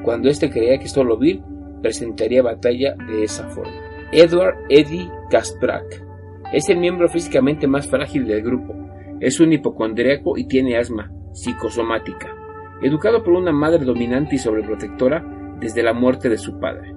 cuando 0.04 0.30
éste 0.30 0.50
creía 0.50 0.80
que 0.80 0.88
solo 0.88 1.18
Bill 1.18 1.44
presentaría 1.82 2.42
batalla 2.42 2.96
de 3.08 3.24
esa 3.24 3.48
forma. 3.50 3.74
Edward 4.12 4.56
Eddie 4.70 5.10
Kasprak 5.30 6.04
es 6.52 6.68
el 6.70 6.80
miembro 6.80 7.08
físicamente 7.10 7.68
más 7.68 7.88
frágil 7.88 8.26
del 8.26 8.42
grupo. 8.42 8.74
Es 9.20 9.40
un 9.40 9.54
hipocondríaco 9.54 10.38
y 10.38 10.48
tiene 10.48 10.78
asma 10.78 11.12
psicosomática. 11.34 12.36
Educado 12.82 13.24
por 13.24 13.34
una 13.34 13.52
madre 13.52 13.86
dominante 13.86 14.36
y 14.36 14.40
sobreprotectora 14.40 15.58
desde 15.60 15.84
la 15.84 15.94
muerte 15.94 16.30
de 16.30 16.38
su 16.38 16.60
padre. 16.60 16.96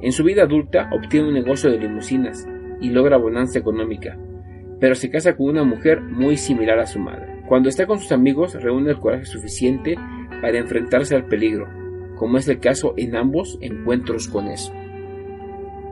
En 0.00 0.12
su 0.12 0.24
vida 0.24 0.42
adulta 0.42 0.90
obtiene 0.92 1.28
un 1.28 1.34
negocio 1.34 1.70
de 1.70 1.78
limusinas 1.78 2.46
y 2.80 2.90
logra 2.90 3.16
bonanza 3.16 3.60
económica, 3.60 4.18
pero 4.80 4.94
se 4.96 5.10
casa 5.10 5.36
con 5.36 5.46
una 5.46 5.62
mujer 5.62 6.02
muy 6.02 6.36
similar 6.36 6.80
a 6.80 6.86
su 6.86 6.98
madre. 6.98 7.42
Cuando 7.48 7.68
está 7.68 7.86
con 7.86 7.98
sus 7.98 8.10
amigos 8.12 8.54
reúne 8.60 8.90
el 8.90 8.98
coraje 8.98 9.24
suficiente 9.24 9.94
para 10.40 10.58
enfrentarse 10.58 11.14
al 11.14 11.26
peligro, 11.26 11.68
como 12.22 12.38
es 12.38 12.46
el 12.46 12.60
caso 12.60 12.94
en 12.96 13.16
ambos 13.16 13.58
encuentros 13.60 14.28
con 14.28 14.46
eso. 14.46 14.72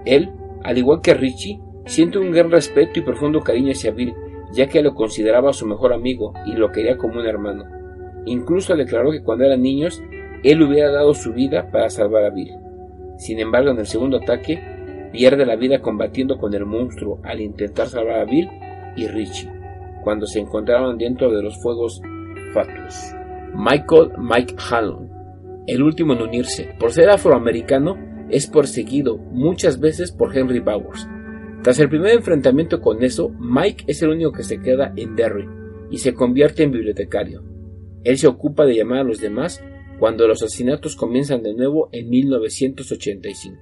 Él, 0.04 0.30
al 0.62 0.78
igual 0.78 1.00
que 1.02 1.12
Richie, 1.12 1.60
siente 1.86 2.20
un 2.20 2.30
gran 2.30 2.52
respeto 2.52 3.00
y 3.00 3.02
profundo 3.02 3.40
cariño 3.40 3.72
hacia 3.72 3.90
Bill, 3.90 4.14
ya 4.52 4.68
que 4.68 4.80
lo 4.80 4.94
consideraba 4.94 5.52
su 5.52 5.66
mejor 5.66 5.92
amigo 5.92 6.32
y 6.46 6.52
lo 6.52 6.70
quería 6.70 6.96
como 6.96 7.18
un 7.18 7.26
hermano. 7.26 7.64
Incluso 8.26 8.76
declaró 8.76 9.10
que 9.10 9.24
cuando 9.24 9.44
eran 9.44 9.60
niños, 9.60 10.00
él 10.44 10.62
hubiera 10.62 10.92
dado 10.92 11.14
su 11.14 11.32
vida 11.32 11.68
para 11.72 11.90
salvar 11.90 12.22
a 12.22 12.30
Bill. 12.30 12.52
Sin 13.18 13.40
embargo, 13.40 13.72
en 13.72 13.80
el 13.80 13.86
segundo 13.86 14.18
ataque, 14.18 14.62
pierde 15.10 15.44
la 15.44 15.56
vida 15.56 15.80
combatiendo 15.80 16.38
con 16.38 16.54
el 16.54 16.64
monstruo 16.64 17.18
al 17.24 17.40
intentar 17.40 17.88
salvar 17.88 18.20
a 18.20 18.24
Bill 18.24 18.48
y 18.94 19.08
Richie, 19.08 19.50
cuando 20.04 20.26
se 20.26 20.38
encontraban 20.38 20.96
dentro 20.96 21.28
de 21.32 21.42
los 21.42 21.60
fuegos 21.60 22.00
fatuus. 22.54 23.16
Michael 23.52 24.12
Mike 24.16 24.54
Hallon, 24.70 25.19
el 25.66 25.82
último 25.82 26.14
en 26.14 26.22
unirse, 26.22 26.74
por 26.78 26.92
ser 26.92 27.10
afroamericano, 27.10 27.96
es 28.30 28.46
perseguido 28.46 29.18
muchas 29.18 29.80
veces 29.80 30.12
por 30.12 30.36
Henry 30.36 30.60
Bowers. 30.60 31.06
Tras 31.62 31.78
el 31.78 31.88
primer 31.88 32.14
enfrentamiento 32.14 32.80
con 32.80 33.02
eso, 33.02 33.30
Mike 33.38 33.84
es 33.86 34.02
el 34.02 34.10
único 34.10 34.32
que 34.32 34.44
se 34.44 34.60
queda 34.60 34.92
en 34.96 35.14
Derry 35.14 35.46
y 35.90 35.98
se 35.98 36.14
convierte 36.14 36.62
en 36.62 36.72
bibliotecario. 36.72 37.42
Él 38.04 38.16
se 38.16 38.26
ocupa 38.26 38.64
de 38.64 38.76
llamar 38.76 39.00
a 39.00 39.04
los 39.04 39.20
demás 39.20 39.62
cuando 39.98 40.26
los 40.26 40.42
asesinatos 40.42 40.96
comienzan 40.96 41.42
de 41.42 41.52
nuevo 41.52 41.90
en 41.92 42.08
1985. 42.08 43.58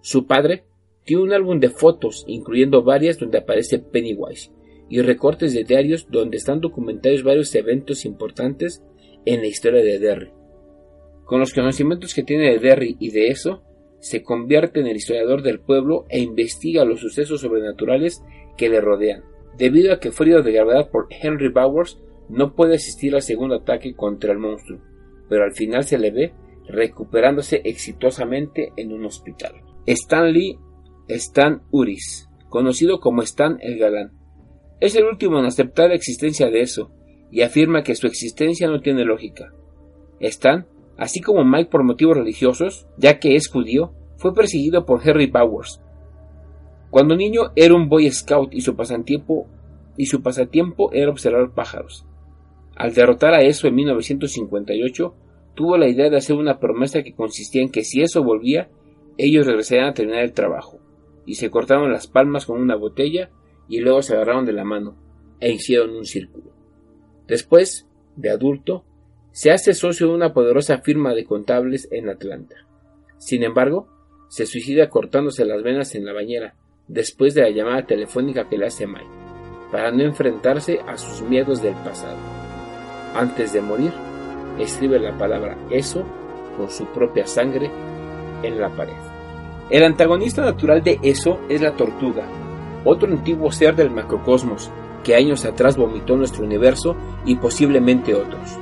Su 0.00 0.26
padre 0.26 0.64
tiene 1.04 1.22
un 1.22 1.32
álbum 1.32 1.58
de 1.58 1.70
fotos, 1.70 2.24
incluyendo 2.28 2.84
varias 2.84 3.18
donde 3.18 3.38
aparece 3.38 3.78
Pennywise, 3.80 4.52
y 4.88 5.00
recortes 5.00 5.52
de 5.52 5.64
diarios 5.64 6.06
donde 6.10 6.36
están 6.36 6.60
documentados 6.60 7.24
varios 7.24 7.54
eventos 7.54 8.04
importantes 8.04 8.82
en 9.24 9.40
la 9.40 9.46
historia 9.46 9.82
de 9.82 9.98
Derry. 9.98 10.30
Con 11.24 11.40
los 11.40 11.54
conocimientos 11.54 12.14
que 12.14 12.22
tiene 12.22 12.50
de 12.50 12.58
Derry 12.58 12.96
y 12.98 13.10
de 13.10 13.28
eso, 13.28 13.62
se 14.00 14.22
convierte 14.22 14.80
en 14.80 14.86
el 14.86 14.96
historiador 14.96 15.42
del 15.42 15.60
pueblo 15.60 16.04
e 16.10 16.20
investiga 16.20 16.84
los 16.84 17.00
sucesos 17.00 17.40
sobrenaturales 17.40 18.22
que 18.56 18.68
le 18.68 18.80
rodean. 18.80 19.24
Debido 19.56 19.92
a 19.92 20.00
que 20.00 20.10
fue 20.10 20.26
herido 20.26 20.42
de 20.42 20.52
gravedad 20.52 20.90
por 20.90 21.06
Henry 21.10 21.48
Bowers, 21.48 22.00
no 22.28 22.54
puede 22.54 22.74
asistir 22.74 23.14
al 23.14 23.22
segundo 23.22 23.56
ataque 23.56 23.94
contra 23.94 24.32
el 24.32 24.38
monstruo, 24.38 24.80
pero 25.28 25.44
al 25.44 25.52
final 25.52 25.84
se 25.84 25.98
le 25.98 26.10
ve 26.10 26.34
recuperándose 26.68 27.60
exitosamente 27.64 28.72
en 28.76 28.92
un 28.92 29.04
hospital. 29.04 29.52
Stanley 29.86 30.58
Stan 31.08 31.62
Uris, 31.70 32.28
conocido 32.48 33.00
como 33.00 33.22
Stan 33.22 33.58
el 33.60 33.78
Galán. 33.78 34.12
Es 34.80 34.96
el 34.96 35.04
último 35.04 35.38
en 35.38 35.46
aceptar 35.46 35.88
la 35.88 35.94
existencia 35.94 36.50
de 36.50 36.60
eso, 36.60 36.90
y 37.30 37.42
afirma 37.42 37.82
que 37.82 37.94
su 37.94 38.06
existencia 38.06 38.68
no 38.68 38.80
tiene 38.80 39.04
lógica. 39.04 39.52
Stan, 40.20 40.66
así 40.96 41.20
como 41.20 41.44
Mike 41.44 41.70
por 41.70 41.84
motivos 41.84 42.16
religiosos, 42.16 42.86
ya 42.96 43.18
que 43.18 43.36
es 43.36 43.48
judío, 43.48 43.92
fue 44.16 44.34
perseguido 44.34 44.84
por 44.86 45.06
Henry 45.06 45.26
Bowers. 45.26 45.80
Cuando 46.90 47.16
niño 47.16 47.52
era 47.56 47.74
un 47.74 47.88
Boy 47.88 48.10
Scout 48.10 48.54
y 48.54 48.60
su 48.60 48.76
pasatiempo, 48.76 49.48
y 49.96 50.06
su 50.06 50.22
pasatiempo 50.22 50.92
era 50.92 51.10
observar 51.10 51.52
pájaros. 51.52 52.06
Al 52.76 52.94
derrotar 52.94 53.34
a 53.34 53.42
eso 53.42 53.66
en 53.68 53.74
1958, 53.74 55.14
tuvo 55.54 55.76
la 55.76 55.88
idea 55.88 56.10
de 56.10 56.16
hacer 56.16 56.36
una 56.36 56.58
promesa 56.58 57.02
que 57.02 57.14
consistía 57.14 57.62
en 57.62 57.70
que 57.70 57.84
si 57.84 58.02
eso 58.02 58.22
volvía, 58.22 58.68
ellos 59.18 59.46
regresarían 59.46 59.88
a 59.88 59.94
terminar 59.94 60.24
el 60.24 60.32
trabajo 60.32 60.78
y 61.26 61.34
se 61.34 61.50
cortaron 61.50 61.92
las 61.92 62.06
palmas 62.06 62.46
con 62.46 62.60
una 62.60 62.76
botella 62.76 63.30
y 63.68 63.80
luego 63.80 64.02
se 64.02 64.14
agarraron 64.14 64.44
de 64.44 64.52
la 64.52 64.64
mano 64.64 64.96
e 65.40 65.52
hicieron 65.52 65.90
un 65.90 66.04
círculo. 66.04 66.52
Después, 67.26 67.88
de 68.16 68.30
adulto, 68.30 68.84
se 69.34 69.50
hace 69.50 69.74
socio 69.74 70.06
de 70.06 70.14
una 70.14 70.32
poderosa 70.32 70.78
firma 70.78 71.12
de 71.12 71.24
contables 71.24 71.88
en 71.90 72.08
Atlanta. 72.08 72.54
Sin 73.18 73.42
embargo, 73.42 73.88
se 74.28 74.46
suicida 74.46 74.88
cortándose 74.88 75.44
las 75.44 75.60
venas 75.64 75.96
en 75.96 76.06
la 76.06 76.12
bañera 76.12 76.54
después 76.86 77.34
de 77.34 77.42
la 77.42 77.50
llamada 77.50 77.84
telefónica 77.84 78.48
que 78.48 78.56
le 78.56 78.66
hace 78.66 78.86
Mike, 78.86 79.04
para 79.72 79.90
no 79.90 80.04
enfrentarse 80.04 80.78
a 80.86 80.96
sus 80.96 81.20
miedos 81.22 81.60
del 81.62 81.74
pasado. 81.74 82.16
Antes 83.16 83.52
de 83.52 83.60
morir, 83.60 83.90
escribe 84.60 85.00
la 85.00 85.18
palabra 85.18 85.58
eso 85.68 86.04
con 86.56 86.70
su 86.70 86.86
propia 86.92 87.26
sangre 87.26 87.68
en 88.44 88.60
la 88.60 88.70
pared. 88.70 88.92
El 89.68 89.82
antagonista 89.82 90.42
natural 90.42 90.84
de 90.84 91.00
eso 91.02 91.40
es 91.48 91.60
la 91.60 91.74
tortuga, 91.74 92.24
otro 92.84 93.10
antiguo 93.10 93.50
ser 93.50 93.74
del 93.74 93.90
macrocosmos 93.90 94.70
que 95.02 95.16
años 95.16 95.44
atrás 95.44 95.76
vomitó 95.76 96.16
nuestro 96.16 96.44
universo 96.44 96.94
y 97.26 97.34
posiblemente 97.34 98.14
otros. 98.14 98.60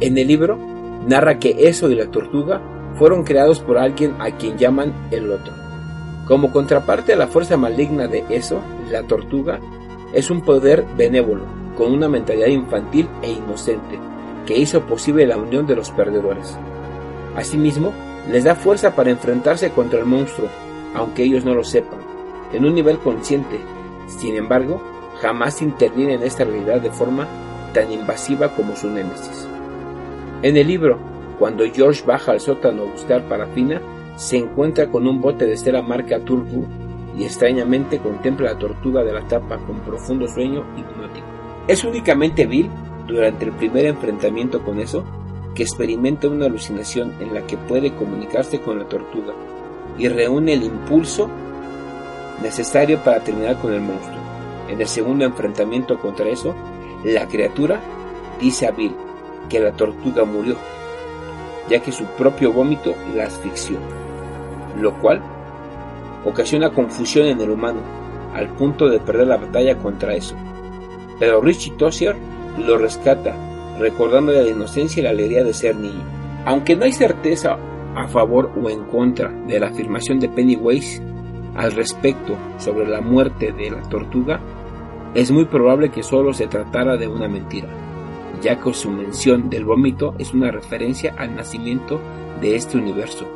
En 0.00 0.18
el 0.18 0.26
libro 0.26 0.58
narra 1.06 1.38
que 1.38 1.68
eso 1.68 1.90
y 1.90 1.94
la 1.94 2.10
tortuga 2.10 2.60
fueron 2.94 3.24
creados 3.24 3.60
por 3.60 3.78
alguien 3.78 4.14
a 4.20 4.30
quien 4.32 4.56
llaman 4.56 4.92
el 5.10 5.30
otro. 5.30 5.52
Como 6.26 6.52
contraparte 6.52 7.12
a 7.12 7.16
la 7.16 7.26
fuerza 7.26 7.56
maligna 7.56 8.06
de 8.06 8.24
eso, 8.30 8.60
la 8.90 9.02
tortuga 9.02 9.60
es 10.12 10.30
un 10.30 10.40
poder 10.40 10.84
benévolo, 10.96 11.44
con 11.76 11.92
una 11.92 12.08
mentalidad 12.08 12.46
infantil 12.46 13.08
e 13.22 13.32
inocente, 13.32 13.98
que 14.46 14.56
hizo 14.56 14.82
posible 14.82 15.26
la 15.26 15.36
unión 15.36 15.66
de 15.66 15.76
los 15.76 15.90
perdedores. 15.90 16.56
Asimismo, 17.36 17.92
les 18.30 18.44
da 18.44 18.54
fuerza 18.54 18.94
para 18.94 19.10
enfrentarse 19.10 19.70
contra 19.70 19.98
el 19.98 20.06
monstruo, 20.06 20.48
aunque 20.94 21.24
ellos 21.24 21.44
no 21.44 21.54
lo 21.54 21.64
sepan, 21.64 21.98
en 22.52 22.64
un 22.64 22.74
nivel 22.74 22.98
consciente. 22.98 23.58
Sin 24.06 24.36
embargo, 24.36 24.80
jamás 25.20 25.60
interviene 25.60 26.14
en 26.14 26.22
esta 26.22 26.44
realidad 26.44 26.80
de 26.80 26.90
forma 26.90 27.26
tan 27.74 27.90
invasiva 27.92 28.54
como 28.54 28.76
su 28.76 28.88
némesis. 28.88 29.48
En 30.44 30.58
el 30.58 30.66
libro, 30.66 30.98
cuando 31.38 31.64
George 31.72 32.04
baja 32.04 32.32
al 32.32 32.38
sótano 32.38 32.82
a 32.82 32.92
buscar 32.92 33.26
parafina, 33.26 33.80
se 34.16 34.36
encuentra 34.36 34.90
con 34.90 35.08
un 35.08 35.22
bote 35.22 35.46
de 35.46 35.56
cera 35.56 35.80
marca 35.80 36.20
Turbo 36.20 36.66
y 37.16 37.24
extrañamente 37.24 37.98
contempla 37.98 38.52
la 38.52 38.58
tortuga 38.58 39.02
de 39.02 39.14
la 39.14 39.26
tapa 39.26 39.56
con 39.56 39.80
profundo 39.80 40.28
sueño 40.28 40.62
hipnótico. 40.76 41.26
Es 41.66 41.82
únicamente 41.82 42.44
Bill, 42.44 42.68
durante 43.06 43.46
el 43.46 43.52
primer 43.52 43.86
enfrentamiento 43.86 44.62
con 44.62 44.80
eso, 44.80 45.02
que 45.54 45.62
experimenta 45.62 46.28
una 46.28 46.44
alucinación 46.44 47.14
en 47.20 47.32
la 47.32 47.46
que 47.46 47.56
puede 47.56 47.94
comunicarse 47.94 48.60
con 48.60 48.78
la 48.78 48.84
tortuga 48.84 49.32
y 49.96 50.08
reúne 50.08 50.52
el 50.52 50.64
impulso 50.64 51.30
necesario 52.42 52.98
para 52.98 53.24
terminar 53.24 53.58
con 53.62 53.72
el 53.72 53.80
monstruo. 53.80 54.18
En 54.68 54.78
el 54.78 54.88
segundo 54.88 55.24
enfrentamiento 55.24 55.98
contra 55.98 56.28
eso, 56.28 56.54
la 57.02 57.26
criatura 57.28 57.80
dice 58.38 58.66
a 58.66 58.72
Bill 58.72 58.94
que 59.48 59.60
la 59.60 59.72
tortuga 59.72 60.24
murió, 60.24 60.56
ya 61.68 61.80
que 61.80 61.92
su 61.92 62.04
propio 62.04 62.52
vómito 62.52 62.94
la 63.14 63.24
asfixió, 63.24 63.78
lo 64.80 64.94
cual 65.00 65.22
ocasiona 66.24 66.70
confusión 66.70 67.26
en 67.26 67.40
el 67.40 67.50
humano, 67.50 67.80
al 68.34 68.48
punto 68.48 68.88
de 68.88 68.98
perder 68.98 69.28
la 69.28 69.36
batalla 69.36 69.78
contra 69.78 70.14
eso. 70.14 70.34
Pero 71.18 71.40
Richie 71.40 71.74
Tossier 71.76 72.16
lo 72.58 72.78
rescata 72.78 73.34
recordándole 73.78 74.42
la 74.42 74.50
inocencia 74.50 75.00
y 75.00 75.04
la 75.04 75.10
alegría 75.10 75.44
de 75.44 75.52
ser 75.52 75.76
niño. 75.76 76.02
Aunque 76.44 76.76
no 76.76 76.84
hay 76.84 76.92
certeza 76.92 77.56
a 77.94 78.08
favor 78.08 78.50
o 78.60 78.68
en 78.70 78.84
contra 78.84 79.30
de 79.30 79.60
la 79.60 79.68
afirmación 79.68 80.20
de 80.20 80.28
Pennywise 80.28 81.00
al 81.54 81.72
respecto 81.72 82.36
sobre 82.58 82.88
la 82.88 83.00
muerte 83.00 83.52
de 83.52 83.70
la 83.70 83.82
tortuga, 83.82 84.40
es 85.14 85.30
muy 85.30 85.44
probable 85.44 85.90
que 85.90 86.02
solo 86.02 86.32
se 86.32 86.48
tratara 86.48 86.96
de 86.96 87.06
una 87.06 87.28
mentira, 87.28 87.68
ya 88.44 88.60
que 88.60 88.74
su 88.74 88.90
mención 88.90 89.48
del 89.48 89.64
vómito 89.64 90.14
es 90.18 90.34
una 90.34 90.50
referencia 90.50 91.14
al 91.16 91.34
nacimiento 91.34 91.98
de 92.42 92.56
este 92.56 92.76
universo, 92.76 93.26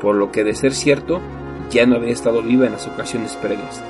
por 0.00 0.14
lo 0.14 0.30
que 0.30 0.44
de 0.44 0.54
ser 0.54 0.72
cierto, 0.72 1.20
ya 1.70 1.86
no 1.86 1.96
había 1.96 2.12
estado 2.12 2.40
viva 2.40 2.66
en 2.66 2.72
las 2.72 2.86
ocasiones 2.86 3.34
previas 3.34 3.82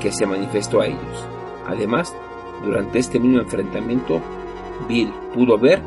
que 0.00 0.12
se 0.12 0.24
manifestó 0.24 0.80
a 0.80 0.86
ellos. 0.86 1.26
Además, 1.66 2.14
durante 2.64 3.00
este 3.00 3.18
mismo 3.18 3.40
enfrentamiento, 3.40 4.20
Bill 4.88 5.12
pudo 5.34 5.58
ver 5.58 5.82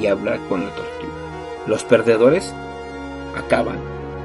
y 0.00 0.06
hablar 0.06 0.40
con 0.48 0.60
la 0.60 0.74
tortuga. 0.74 1.12
Los 1.66 1.84
perdedores 1.84 2.54
acaban 3.36 3.76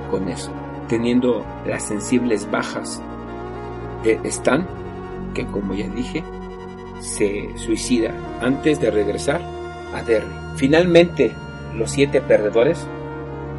con 0.09 0.29
eso, 0.29 0.51
teniendo 0.87 1.45
las 1.65 1.83
sensibles 1.83 2.49
bajas 2.49 3.01
de 4.03 4.21
Stan, 4.23 4.65
que 5.33 5.45
como 5.45 5.73
ya 5.73 5.89
dije, 5.89 6.23
se 6.99 7.57
suicida 7.57 8.13
antes 8.41 8.79
de 8.79 8.91
regresar 8.91 9.41
a 9.93 10.03
Derry. 10.03 10.27
Finalmente, 10.55 11.31
los 11.75 11.91
siete 11.91 12.21
perdedores, 12.21 12.85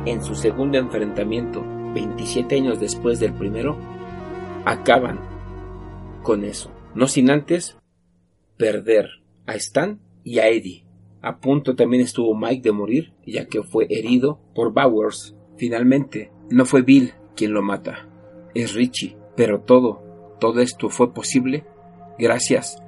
en 0.05 0.23
su 0.23 0.35
segundo 0.35 0.79
enfrentamiento, 0.79 1.65
27 1.95 2.57
años 2.57 2.81
después 2.81 3.21
del 3.21 3.33
primero, 3.33 3.77
acaban 4.65 5.21
con 6.23 6.45
eso, 6.45 6.71
no 6.95 7.09
sin 7.09 7.31
antes 7.31 7.77
perder 8.57 9.09
a 9.47 9.55
Stan 9.55 10.01
y 10.23 10.39
a 10.39 10.49
Eddie. 10.49 10.85
A 11.23 11.39
punto 11.39 11.75
también 11.75 12.03
estuvo 12.03 12.35
Mike 12.35 12.63
de 12.63 12.73
morir, 12.73 13.13
ya 13.27 13.47
que 13.47 13.63
fue 13.63 13.87
herido 13.91 14.41
por 14.55 14.73
Bowers. 14.73 15.35
Finalmente, 15.57 16.31
no 16.51 16.65
fue 16.65 16.83
Bill 16.83 17.13
quien 17.37 17.53
lo 17.53 17.63
mata, 17.63 18.09
es 18.55 18.75
Richie. 18.75 19.17
Pero 19.37 19.61
todo, 19.61 20.37
todo 20.41 20.61
esto 20.61 20.89
fue 20.89 21.13
posible 21.13 21.65
gracias 22.19 22.83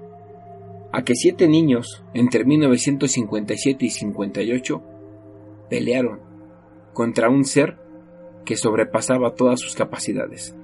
a 0.92 1.04
que 1.04 1.14
siete 1.14 1.48
niños 1.48 2.04
entre 2.14 2.44
1957 2.44 3.86
y 3.86 3.90
58 3.90 4.82
pelearon 5.70 6.20
contra 6.92 7.30
un 7.30 7.44
ser 7.44 7.78
que 8.44 8.56
sobrepasaba 8.56 9.34
todas 9.34 9.60
sus 9.60 9.74
capacidades. 9.74 10.54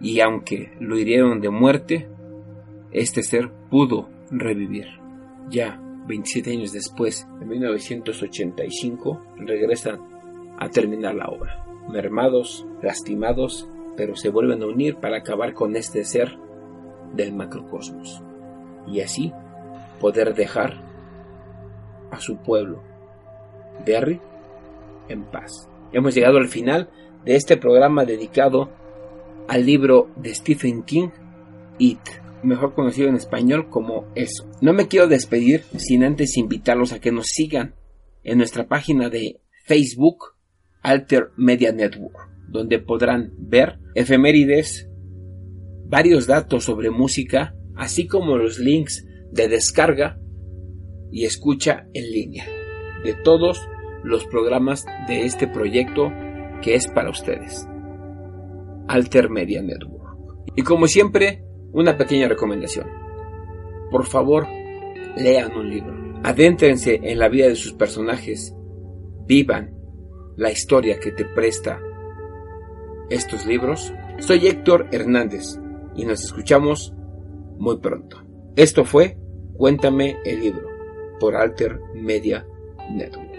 Y 0.00 0.20
aunque 0.20 0.70
lo 0.78 0.98
hirieron 0.98 1.40
de 1.40 1.50
muerte, 1.50 2.08
este 2.92 3.22
ser 3.22 3.50
pudo 3.70 4.08
revivir 4.30 4.86
ya 5.50 5.80
27 6.06 6.52
años 6.52 6.72
después, 6.72 7.26
en 7.40 7.48
1985, 7.48 9.22
regresan 9.38 10.00
a 10.58 10.68
terminar 10.68 11.14
la 11.14 11.26
obra. 11.26 11.64
Mermados, 11.90 12.66
lastimados, 12.82 13.68
pero 13.96 14.16
se 14.16 14.28
vuelven 14.28 14.62
a 14.62 14.66
unir 14.66 14.96
para 14.96 15.18
acabar 15.18 15.52
con 15.54 15.74
este 15.76 16.04
ser 16.04 16.38
del 17.14 17.32
macrocosmos. 17.32 18.22
Y 18.86 19.00
así 19.00 19.32
poder 20.00 20.34
dejar 20.34 20.82
a 22.10 22.20
su 22.20 22.36
pueblo. 22.38 22.82
Berry 23.84 24.20
en 25.08 25.24
paz. 25.24 25.68
Hemos 25.92 26.14
llegado 26.14 26.38
al 26.38 26.48
final 26.48 26.90
de 27.24 27.36
este 27.36 27.56
programa 27.56 28.04
dedicado 28.04 28.70
al 29.48 29.64
libro 29.64 30.10
de 30.16 30.34
Stephen 30.34 30.82
King, 30.82 31.08
It, 31.78 32.00
mejor 32.42 32.74
conocido 32.74 33.08
en 33.08 33.16
español 33.16 33.68
como 33.68 34.06
Eso. 34.14 34.48
No 34.60 34.72
me 34.72 34.88
quiero 34.88 35.08
despedir 35.08 35.64
sin 35.76 36.04
antes 36.04 36.36
invitarlos 36.36 36.92
a 36.92 37.00
que 37.00 37.12
nos 37.12 37.26
sigan 37.26 37.74
en 38.24 38.38
nuestra 38.38 38.66
página 38.66 39.08
de 39.08 39.40
Facebook, 39.64 40.34
Alter 40.82 41.30
Media 41.36 41.72
Network, 41.72 42.16
donde 42.48 42.78
podrán 42.78 43.32
ver 43.38 43.78
efemérides, 43.94 44.88
varios 45.84 46.26
datos 46.26 46.64
sobre 46.64 46.90
música, 46.90 47.54
así 47.76 48.06
como 48.06 48.36
los 48.36 48.58
links 48.58 49.06
de 49.32 49.48
descarga 49.48 50.18
y 51.10 51.24
escucha 51.24 51.86
en 51.92 52.10
línea 52.10 52.46
de 53.04 53.14
todos 53.14 53.68
los 54.02 54.26
programas 54.26 54.84
de 55.08 55.24
este 55.24 55.46
proyecto 55.46 56.10
que 56.62 56.74
es 56.74 56.88
para 56.88 57.10
ustedes. 57.10 57.66
Alter 58.88 59.30
Media 59.30 59.62
Network. 59.62 60.16
Y 60.54 60.62
como 60.62 60.86
siempre, 60.86 61.44
una 61.72 61.96
pequeña 61.96 62.28
recomendación. 62.28 62.88
Por 63.90 64.06
favor, 64.06 64.46
lean 65.16 65.56
un 65.56 65.68
libro. 65.68 66.20
Adéntrense 66.22 67.00
en 67.02 67.18
la 67.18 67.28
vida 67.28 67.48
de 67.48 67.56
sus 67.56 67.74
personajes. 67.74 68.54
Vivan 69.26 69.76
la 70.36 70.50
historia 70.50 70.98
que 70.98 71.12
te 71.12 71.24
presta 71.24 71.80
estos 73.10 73.46
libros. 73.46 73.92
Soy 74.18 74.46
Héctor 74.46 74.88
Hernández 74.92 75.58
y 75.94 76.04
nos 76.04 76.24
escuchamos 76.24 76.95
muy 77.58 77.78
pronto. 77.78 78.22
Esto 78.56 78.84
fue 78.84 79.18
Cuéntame 79.56 80.18
el 80.24 80.40
libro 80.40 80.68
por 81.18 81.34
Alter 81.34 81.80
Media 81.94 82.46
Network. 82.90 83.30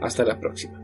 Hasta 0.00 0.24
la 0.24 0.40
próxima. 0.40 0.77